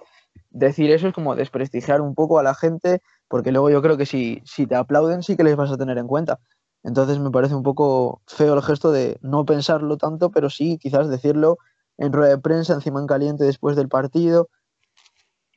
decir 0.51 0.91
eso 0.91 1.07
es 1.07 1.13
como 1.15 1.35
desprestigiar 1.35 2.01
un 2.01 2.13
poco 2.13 2.37
a 2.37 2.43
la 2.43 2.53
gente, 2.53 3.01
porque 3.27 3.51
luego 3.51 3.71
yo 3.71 3.81
creo 3.81 3.97
que 3.97 4.05
si, 4.05 4.43
si 4.45 4.67
te 4.67 4.75
aplauden 4.75 5.23
sí 5.23 5.35
que 5.35 5.43
les 5.43 5.55
vas 5.55 5.71
a 5.71 5.77
tener 5.77 5.97
en 5.97 6.05
cuenta. 6.05 6.39
Entonces 6.83 7.19
me 7.19 7.29
parece 7.29 7.55
un 7.55 7.63
poco 7.63 8.21
feo 8.27 8.53
el 8.53 8.63
gesto 8.63 8.91
de 8.91 9.17
no 9.21 9.45
pensarlo 9.45 9.97
tanto, 9.97 10.31
pero 10.31 10.49
sí 10.49 10.77
quizás 10.77 11.09
decirlo 11.09 11.57
en 11.97 12.11
rueda 12.11 12.31
de 12.31 12.39
prensa, 12.39 12.73
encima 12.73 12.99
en 12.99 13.07
caliente 13.07 13.43
después 13.43 13.75
del 13.75 13.87
partido. 13.87 14.49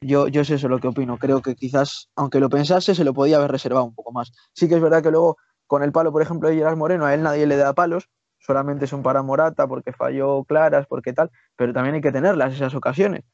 Yo, 0.01 0.29
yo 0.29 0.43
es 0.43 0.51
eso 0.51 0.69
lo 0.69 0.79
que 0.79 0.89
opino. 0.89 1.17
Creo 1.19 1.41
que 1.41 1.55
quizás, 1.55 2.11
aunque 2.15 2.41
lo 2.41 2.51
pensase, 2.51 2.95
se 2.95 3.05
lo 3.05 3.15
podía 3.15 3.37
haber 3.37 3.51
reservado 3.51 3.87
un 3.87 3.95
poco 3.95 4.13
más. 4.13 4.33
Sí 4.53 4.69
que 4.69 4.75
es 4.75 4.83
verdad 4.83 5.03
que 5.03 5.11
luego, 5.11 5.39
con 5.67 5.83
el 5.83 5.93
palo, 5.93 6.13
por 6.13 6.21
ejemplo, 6.21 6.51
de 6.51 6.57
Gerard 6.57 6.77
Moreno, 6.77 7.07
a 7.07 7.15
él 7.15 7.23
nadie 7.23 7.47
le 7.47 7.57
da 7.57 7.73
palos, 7.73 8.11
solamente 8.39 8.85
es 8.85 8.93
un 8.93 9.03
para 9.03 9.23
Morata 9.23 9.67
porque 9.67 9.93
falló 9.93 10.45
claras, 10.45 10.87
porque 10.87 11.15
tal, 11.15 11.31
pero 11.57 11.73
también 11.73 11.95
hay 11.95 12.01
que 12.03 12.13
tenerlas 12.13 12.53
esas 12.53 12.75
ocasiones. 12.75 13.25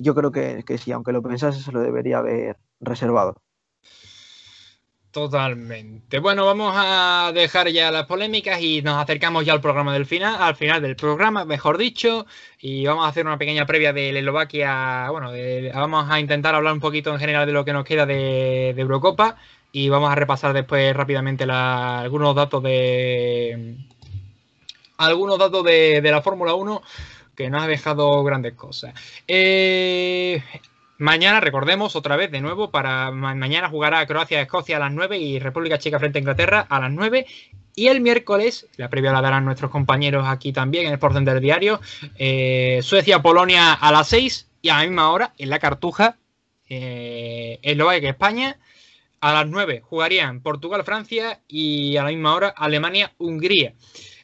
Yo 0.00 0.14
creo 0.16 0.32
que, 0.32 0.64
que 0.66 0.78
sí, 0.78 0.90
aunque 0.90 1.12
lo 1.12 1.22
pensase, 1.22 1.60
se 1.60 1.70
lo 1.70 1.80
debería 1.80 2.18
haber 2.18 2.58
reservado. 2.80 3.36
Totalmente. 5.12 6.20
Bueno, 6.20 6.46
vamos 6.46 6.72
a 6.76 7.32
dejar 7.34 7.68
ya 7.70 7.90
las 7.90 8.06
polémicas 8.06 8.60
y 8.60 8.80
nos 8.80 8.96
acercamos 9.02 9.44
ya 9.44 9.52
al 9.52 9.60
programa 9.60 9.92
del 9.92 10.06
final, 10.06 10.36
al 10.40 10.54
final 10.54 10.80
del 10.80 10.94
programa, 10.94 11.44
mejor 11.44 11.78
dicho, 11.78 12.26
y 12.60 12.86
vamos 12.86 13.04
a 13.04 13.08
hacer 13.08 13.26
una 13.26 13.36
pequeña 13.36 13.66
previa 13.66 13.92
de 13.92 14.16
Eslovaquia. 14.16 15.08
Bueno, 15.10 15.32
vamos 15.74 16.08
a 16.08 16.20
intentar 16.20 16.54
hablar 16.54 16.74
un 16.74 16.80
poquito 16.80 17.12
en 17.12 17.18
general 17.18 17.44
de 17.44 17.52
lo 17.52 17.64
que 17.64 17.72
nos 17.72 17.84
queda 17.84 18.06
de, 18.06 18.70
Eurocopa 18.70 19.36
y 19.72 19.88
vamos 19.88 20.12
a 20.12 20.14
repasar 20.14 20.52
después 20.52 20.94
rápidamente 20.94 21.44
algunos 21.44 22.36
datos 22.36 22.62
de 22.62 23.78
algunos 24.96 25.38
datos 25.38 25.64
de, 25.64 26.00
de 26.02 26.10
la 26.10 26.22
Fórmula 26.22 26.54
1 26.54 26.82
que 27.34 27.50
nos 27.50 27.62
ha 27.62 27.66
dejado 27.66 28.22
grandes 28.22 28.54
cosas. 28.54 28.94
Eh, 29.26 30.42
Mañana, 31.00 31.40
recordemos 31.40 31.96
otra 31.96 32.14
vez 32.16 32.30
de 32.30 32.42
nuevo, 32.42 32.70
para 32.70 33.10
mañana 33.10 33.70
jugará 33.70 34.04
Croacia-Escocia 34.06 34.76
a 34.76 34.80
las 34.80 34.92
9 34.92 35.16
y 35.16 35.38
República 35.38 35.78
Checa 35.78 35.98
frente 35.98 36.18
a 36.18 36.20
Inglaterra 36.20 36.66
a 36.68 36.78
las 36.78 36.90
9. 36.90 37.24
Y 37.74 37.86
el 37.86 38.02
miércoles, 38.02 38.68
la 38.76 38.90
previa 38.90 39.10
la 39.10 39.22
darán 39.22 39.46
nuestros 39.46 39.70
compañeros 39.70 40.26
aquí 40.28 40.52
también 40.52 40.84
en 40.84 40.88
el 40.90 40.94
Sport 40.96 41.16
del 41.16 41.40
Diario, 41.40 41.80
eh, 42.18 42.80
Suecia-Polonia 42.82 43.72
a 43.72 43.90
las 43.92 44.08
6 44.08 44.50
y 44.60 44.68
a 44.68 44.76
la 44.76 44.82
misma 44.82 45.10
hora 45.10 45.32
en 45.38 45.48
la 45.48 45.58
Cartuja, 45.58 46.18
eh, 46.68 47.58
Eslovaquia-España. 47.62 48.58
A 49.22 49.32
las 49.32 49.46
9 49.46 49.80
jugarían 49.82 50.42
Portugal-Francia 50.42 51.40
y 51.48 51.96
a 51.96 52.04
la 52.04 52.10
misma 52.10 52.34
hora 52.34 52.48
Alemania-Hungría 52.54 53.72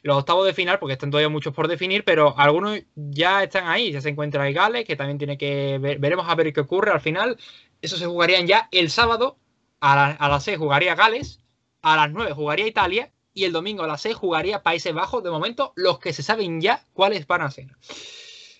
los 0.07 0.17
octavos 0.17 0.45
de 0.45 0.53
final, 0.53 0.79
porque 0.79 0.93
están 0.93 1.11
todavía 1.11 1.27
muchos 1.27 1.53
por 1.53 1.67
definir, 1.67 2.05
pero 2.05 2.33
algunos 2.39 2.79
ya 2.95 3.43
están 3.43 3.67
ahí. 3.67 3.91
Ya 3.91 3.99
se 3.99 4.09
encuentra 4.09 4.47
el 4.47 4.53
Gales, 4.53 4.85
que 4.85 4.95
también 4.95 5.17
tiene 5.17 5.37
que 5.37 5.77
ver, 5.79 5.99
veremos 5.99 6.27
a 6.29 6.35
ver 6.35 6.53
qué 6.53 6.61
ocurre 6.61 6.91
al 6.91 7.01
final. 7.01 7.37
Eso 7.81 7.97
se 7.97 8.05
jugarían 8.05 8.47
ya 8.47 8.69
el 8.71 8.89
sábado, 8.89 9.37
a, 9.81 9.95
la, 9.95 10.05
a 10.11 10.29
las 10.29 10.43
6 10.45 10.57
jugaría 10.57 10.95
Gales, 10.95 11.41
a 11.81 11.97
las 11.97 12.09
9 12.11 12.31
jugaría 12.31 12.65
Italia 12.65 13.11
y 13.33 13.43
el 13.43 13.51
domingo 13.51 13.83
a 13.83 13.87
las 13.87 14.01
6 14.01 14.15
jugaría 14.15 14.63
Países 14.63 14.93
Bajos. 14.93 15.23
De 15.23 15.29
momento, 15.29 15.73
los 15.75 15.99
que 15.99 16.13
se 16.13 16.23
saben 16.23 16.61
ya 16.61 16.85
cuáles 16.93 17.27
van 17.27 17.41
a 17.41 17.51
ser. 17.51 17.67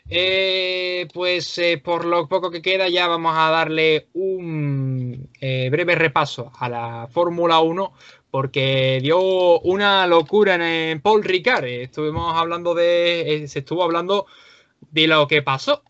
Eh, 0.10 1.07
pues 1.13 1.57
eh, 1.57 1.81
por 1.83 2.05
lo 2.05 2.29
poco 2.29 2.49
que 2.49 2.62
queda 2.62 2.88
ya 2.88 3.07
vamos 3.07 3.33
a 3.36 3.51
darle 3.51 4.07
un 4.13 5.29
eh, 5.41 5.67
breve 5.69 5.95
repaso 5.95 6.51
a 6.57 6.69
la 6.69 7.07
Fórmula 7.12 7.60
1 7.60 7.93
porque 8.32 9.00
dio 9.02 9.60
una 9.62 10.06
locura 10.08 10.56
en, 10.56 11.02
Paul 11.02 11.24
Ricard. 11.24 11.66
Estuvimos 11.66 12.36
hablando 12.36 12.74
de. 12.74 13.44
Eh, 13.44 13.48
se 13.48 13.60
estuvo 13.60 13.84
hablando 13.84 14.26
de 14.92 15.08
lo 15.08 15.28
que 15.28 15.42
pasó. 15.42 15.84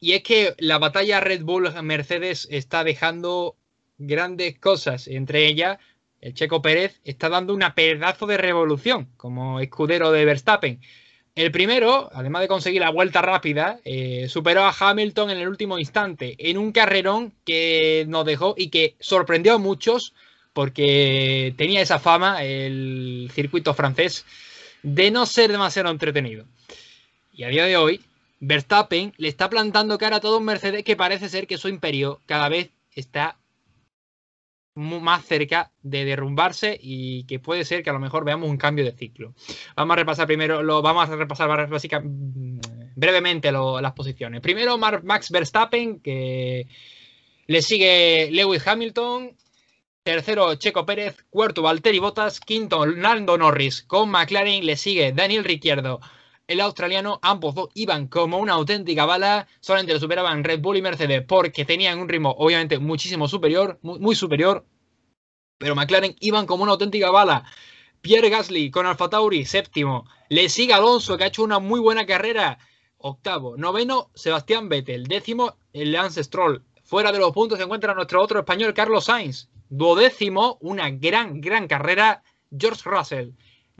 Y 0.00 0.12
es 0.12 0.22
que 0.22 0.54
la 0.58 0.78
batalla 0.78 1.20
Red 1.20 1.44
Bull-Mercedes 1.44 2.46
está 2.50 2.84
dejando 2.84 3.56
grandes 3.98 4.58
cosas. 4.58 5.08
Entre 5.08 5.46
ellas, 5.46 5.78
el 6.20 6.34
Checo 6.34 6.62
Pérez 6.62 7.00
está 7.04 7.28
dando 7.28 7.54
una 7.54 7.74
pedazo 7.74 8.26
de 8.26 8.36
revolución 8.36 9.08
como 9.16 9.60
escudero 9.60 10.12
de 10.12 10.24
Verstappen. 10.24 10.80
El 11.34 11.50
primero, 11.50 12.10
además 12.12 12.42
de 12.42 12.48
conseguir 12.48 12.80
la 12.80 12.90
vuelta 12.90 13.20
rápida, 13.20 13.80
eh, 13.84 14.28
superó 14.28 14.62
a 14.62 14.74
Hamilton 14.78 15.30
en 15.30 15.38
el 15.38 15.48
último 15.48 15.78
instante, 15.78 16.36
en 16.38 16.58
un 16.58 16.70
carrerón 16.70 17.34
que 17.44 18.04
nos 18.06 18.24
dejó 18.24 18.54
y 18.56 18.70
que 18.70 18.94
sorprendió 19.00 19.54
a 19.54 19.58
muchos 19.58 20.14
porque 20.54 21.52
tenía 21.58 21.82
esa 21.82 21.98
fama 21.98 22.42
el 22.42 23.30
circuito 23.34 23.74
francés 23.74 24.24
de 24.82 25.10
no 25.10 25.26
ser 25.26 25.50
demasiado 25.50 25.90
entretenido. 25.90 26.46
Y 27.34 27.42
a 27.42 27.48
día 27.48 27.66
de 27.66 27.76
hoy, 27.76 28.00
Verstappen 28.40 29.12
le 29.18 29.28
está 29.28 29.50
plantando 29.50 29.98
cara 29.98 30.16
a 30.16 30.20
todo 30.20 30.38
un 30.38 30.44
Mercedes 30.44 30.84
que 30.84 30.96
parece 30.96 31.28
ser 31.28 31.46
que 31.46 31.58
su 31.58 31.68
imperio 31.68 32.20
cada 32.26 32.48
vez 32.48 32.70
está 32.92 33.36
más 34.76 35.24
cerca 35.24 35.70
de 35.82 36.04
derrumbarse 36.04 36.78
y 36.80 37.24
que 37.24 37.38
puede 37.38 37.64
ser 37.64 37.82
que 37.82 37.90
a 37.90 37.92
lo 37.92 38.00
mejor 38.00 38.24
veamos 38.24 38.48
un 38.48 38.56
cambio 38.56 38.84
de 38.84 38.92
ciclo. 38.92 39.34
Vamos 39.76 39.94
a 39.94 39.98
repasar 39.98 40.26
primero, 40.26 40.62
lo, 40.62 40.82
vamos 40.82 41.08
a 41.08 41.16
repasar 41.16 41.68
básicamente, 41.68 42.68
brevemente 42.96 43.52
lo, 43.52 43.80
las 43.80 43.92
posiciones. 43.92 44.40
Primero 44.40 44.76
Max 44.78 45.30
Verstappen, 45.30 46.00
que 46.00 46.66
le 47.46 47.62
sigue 47.62 48.30
Lewis 48.32 48.66
Hamilton, 48.66 49.36
Tercero, 50.04 50.54
Checo 50.56 50.84
Pérez. 50.84 51.24
Cuarto, 51.30 51.62
Valtteri 51.62 51.98
Bottas. 51.98 52.38
Quinto, 52.38 52.84
Nando 52.84 53.38
Norris. 53.38 53.82
Con 53.84 54.10
McLaren 54.10 54.66
le 54.66 54.76
sigue 54.76 55.12
Daniel 55.12 55.44
Ricciardo. 55.44 55.98
El 56.46 56.60
australiano, 56.60 57.18
ambos 57.22 57.54
dos 57.54 57.70
iban 57.72 58.08
como 58.08 58.36
una 58.36 58.52
auténtica 58.52 59.06
bala. 59.06 59.48
Solamente 59.60 59.94
lo 59.94 60.00
superaban 60.00 60.44
Red 60.44 60.60
Bull 60.60 60.76
y 60.76 60.82
Mercedes 60.82 61.24
porque 61.26 61.64
tenían 61.64 61.98
un 62.00 62.10
ritmo, 62.10 62.34
obviamente, 62.36 62.78
muchísimo 62.78 63.28
superior, 63.28 63.78
muy, 63.80 63.98
muy 63.98 64.14
superior. 64.14 64.66
Pero 65.56 65.74
McLaren 65.74 66.14
iban 66.20 66.44
como 66.44 66.64
una 66.64 66.72
auténtica 66.72 67.10
bala. 67.10 67.46
Pierre 68.02 68.28
Gasly 68.28 68.70
con 68.70 68.84
Alfa 68.84 69.08
Tauri, 69.08 69.46
séptimo. 69.46 70.06
Le 70.28 70.50
sigue 70.50 70.74
Alonso, 70.74 71.16
que 71.16 71.24
ha 71.24 71.28
hecho 71.28 71.42
una 71.42 71.60
muy 71.60 71.80
buena 71.80 72.04
carrera. 72.04 72.58
Octavo. 72.98 73.56
Noveno, 73.56 74.10
Sebastián 74.14 74.68
Vettel. 74.68 75.04
Décimo, 75.04 75.56
Lance 75.72 76.22
Stroll. 76.22 76.62
Fuera 76.82 77.10
de 77.10 77.20
los 77.20 77.32
puntos 77.32 77.56
se 77.56 77.64
encuentra 77.64 77.94
nuestro 77.94 78.22
otro 78.22 78.40
español, 78.40 78.74
Carlos 78.74 79.06
Sainz. 79.06 79.48
Duodécimo, 79.76 80.56
una 80.60 80.88
gran, 80.90 81.40
gran 81.40 81.66
carrera, 81.66 82.22
George 82.56 82.82
Russell. 82.84 83.30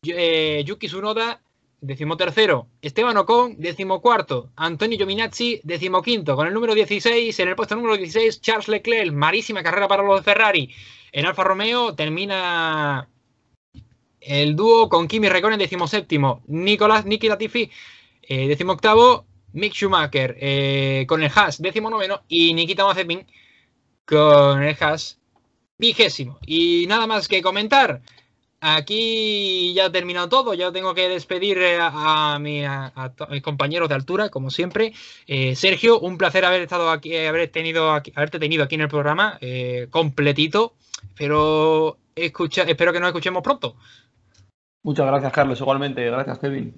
Eh, 0.03 0.65
Yuki 0.67 0.89
Tsunoda, 0.89 1.41
decimotercero. 1.81 2.67
Esteban 2.83 3.17
Ocon, 3.17 3.55
decimocuarto. 3.59 4.51
Antonio 4.57 4.99
Giovinazzi, 4.99 5.61
decimoquinto. 5.63 6.35
Con 6.35 6.49
el 6.49 6.53
número 6.53 6.75
16, 6.75 7.39
en 7.39 7.49
el 7.49 7.55
puesto 7.55 7.77
número 7.77 7.97
16, 7.97 8.41
Charles 8.41 8.67
Leclerc. 8.67 9.13
Marísima 9.13 9.63
carrera 9.63 9.87
para 9.87 10.03
los 10.03 10.19
de 10.19 10.25
Ferrari. 10.25 10.75
En 11.13 11.27
Alfa 11.27 11.45
Romeo 11.45 11.95
termina 11.95 13.09
el 14.21 14.57
dúo 14.57 14.89
con 14.89 15.07
Kimi 15.07 15.29
Räikkönen, 15.29 15.61
decimoséptimo. 15.61 16.43
Nicolás, 16.49 17.07
Niki 17.07 17.29
Latifi, 17.29 17.71
eh, 18.23 18.49
decimoctavo. 18.49 19.27
Mick 19.53 19.73
Schumacher 19.75 20.37
eh, 20.41 21.05
con 21.07 21.23
el 21.23 21.31
Haas, 21.33 21.63
décimo 21.63 21.89
noveno. 21.89 22.23
Y 22.27 22.53
Nikita 22.53 22.85
Mazepin 22.85 23.25
con 24.05 24.61
el 24.61 24.77
Haas, 24.81 25.21
vigésimo. 25.79 26.39
Y 26.47 26.87
nada 26.87 27.07
más 27.07 27.29
que 27.29 27.43
comentar. 27.43 28.01
Aquí 28.61 29.75
ya 29.75 29.87
ha 29.87 29.93
terminado 29.93 30.29
todo. 30.31 30.55
Ya 30.55 30.73
tengo 30.73 30.95
que 30.95 31.09
despedir 31.09 31.59
eh, 31.59 31.77
a, 31.79 32.35
a, 32.35 32.39
mi, 32.39 32.65
a, 32.65 32.93
a 32.95 33.13
mis 33.31 33.43
compañeros 33.43 33.91
de 33.91 33.95
altura, 33.95 34.31
como 34.31 34.51
siempre. 34.51 34.95
Eh, 35.27 35.55
Sergio, 35.55 36.01
un 36.01 36.17
placer 36.17 36.47
haber 36.47 36.63
estado 36.63 36.91
aquí, 36.91 37.15
haber 37.15 37.49
tenido 37.51 37.93
aquí, 37.93 38.11
haberte 38.15 38.39
tenido 38.39 38.65
aquí 38.65 38.77
en 38.77 38.81
el 38.81 38.89
programa 38.89 39.37
eh, 39.43 39.89
completito. 39.91 40.73
Pero 41.15 41.99
escucha, 42.15 42.63
espero 42.63 42.93
que 42.93 43.01
nos 43.01 43.09
escuchemos 43.09 43.43
pronto. 43.43 43.77
Muchas 44.83 45.07
gracias, 45.07 45.33
Carlos. 45.33 45.61
Igualmente, 45.61 46.05
gracias, 46.07 46.39
Kevin. 46.39 46.75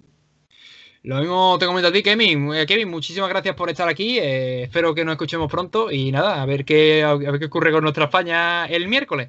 Lo 1.06 1.20
mismo 1.20 1.56
te 1.56 1.66
comento 1.66 1.86
a 1.88 1.92
ti, 1.92 2.02
Kevin. 2.02 2.50
Kevin, 2.66 2.90
muchísimas 2.90 3.28
gracias 3.28 3.54
por 3.54 3.70
estar 3.70 3.88
aquí. 3.88 4.18
Eh, 4.18 4.64
espero 4.64 4.92
que 4.92 5.04
nos 5.04 5.12
escuchemos 5.12 5.48
pronto 5.48 5.88
y 5.92 6.10
nada, 6.10 6.42
a 6.42 6.46
ver 6.46 6.64
qué, 6.64 7.04
a 7.04 7.14
ver 7.14 7.38
qué 7.38 7.44
ocurre 7.44 7.70
con 7.70 7.84
nuestra 7.84 8.06
España 8.06 8.66
el 8.66 8.88
miércoles. 8.88 9.28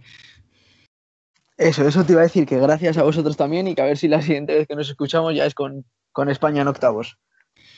Eso, 1.56 1.88
eso 1.88 2.04
te 2.04 2.14
iba 2.14 2.22
a 2.22 2.24
decir, 2.24 2.48
que 2.48 2.58
gracias 2.58 2.98
a 2.98 3.04
vosotros 3.04 3.38
también 3.38 3.68
y 3.68 3.76
que 3.76 3.84
a 3.84 3.86
ver 3.86 4.00
si 4.00 4.08
la 4.08 4.24
siguiente 4.24 4.56
vez 4.56 4.68
que 4.68 4.76
nos 4.76 4.90
escuchamos 4.90 5.36
ya 5.36 5.46
es 5.46 5.54
con, 5.54 5.86
con 6.12 6.32
España 6.32 6.64
en 6.64 6.68
octavos. 6.68 7.20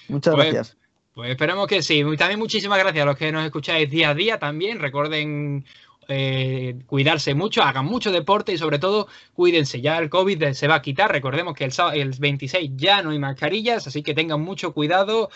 Muchas 0.07 0.33
pues, 0.33 0.45
gracias. 0.45 0.77
Pues 1.13 1.31
esperemos 1.31 1.67
que 1.67 1.81
sí. 1.81 2.01
También 2.17 2.39
muchísimas 2.39 2.79
gracias 2.79 3.03
a 3.03 3.05
los 3.05 3.17
que 3.17 3.33
nos 3.33 3.43
escucháis 3.43 3.91
día 3.91 4.11
a 4.11 4.15
día 4.15 4.39
también. 4.39 4.79
Recuerden 4.79 5.65
eh, 6.09 6.75
cuidarse 6.87 7.35
mucho, 7.35 7.61
hagan 7.61 7.85
mucho 7.85 8.11
deporte 8.11 8.51
y 8.51 8.57
sobre 8.57 8.79
todo 8.79 9.07
cuídense. 9.33 9.79
Ya 9.79 9.97
el 9.99 10.09
COVID 10.09 10.53
se 10.53 10.67
va 10.67 10.75
a 10.75 10.81
quitar. 10.81 11.11
Recordemos 11.11 11.53
que 11.53 11.65
el, 11.65 11.71
el 11.93 12.11
26 12.17 12.71
ya 12.75 13.01
no 13.01 13.11
hay 13.11 13.19
mascarillas, 13.19 13.87
así 13.87 14.01
que 14.01 14.15
tengan 14.15 14.41
mucho 14.41 14.73
cuidado 14.73 15.29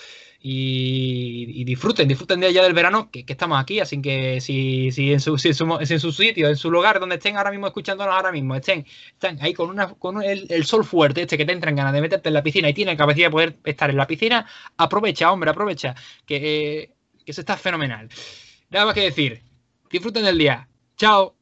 y, 0.46 1.64
disfruten, 1.64 2.06
disfruten 2.08 2.42
de 2.42 2.48
allá 2.48 2.64
del 2.64 2.74
verano, 2.74 3.10
que, 3.10 3.24
estamos 3.26 3.62
aquí, 3.62 3.80
así 3.80 4.02
que 4.02 4.42
si, 4.42 4.92
si, 4.92 5.14
en 5.14 5.22
su, 5.22 5.38
si, 5.38 5.50
en 5.50 6.00
su, 6.00 6.12
sitio, 6.12 6.50
en 6.50 6.58
su 6.58 6.70
lugar 6.70 7.00
donde 7.00 7.16
estén 7.16 7.38
ahora 7.38 7.50
mismo 7.50 7.68
escuchándonos 7.68 8.14
ahora 8.14 8.32
mismo, 8.32 8.54
estén, 8.54 8.86
están 9.14 9.38
ahí 9.42 9.54
con, 9.54 9.70
una, 9.70 9.94
con 9.94 10.22
el, 10.22 10.66
sol 10.66 10.84
fuerte, 10.84 11.22
este 11.22 11.38
que 11.38 11.46
te 11.46 11.54
entran 11.54 11.76
ganas 11.76 11.94
de 11.94 12.02
meterte 12.02 12.28
en 12.28 12.34
la 12.34 12.44
piscina 12.44 12.68
y 12.68 12.74
tienen 12.74 12.98
capacidad 12.98 13.28
de 13.28 13.32
poder 13.32 13.58
estar 13.64 13.90
en 13.90 13.96
la 13.96 14.06
piscina, 14.06 14.46
aprovecha, 14.76 15.32
hombre, 15.32 15.50
aprovecha, 15.50 15.96
que, 16.26 16.92
que 17.26 17.32
se 17.32 17.40
está 17.40 17.56
fenomenal. 17.56 18.10
Nada 18.70 18.88
más 18.88 18.96
que 18.96 19.02
decir, 19.02 19.53
disfruten 19.98 20.24
del 20.26 20.38
día. 20.38 20.68
Chao. 20.98 21.36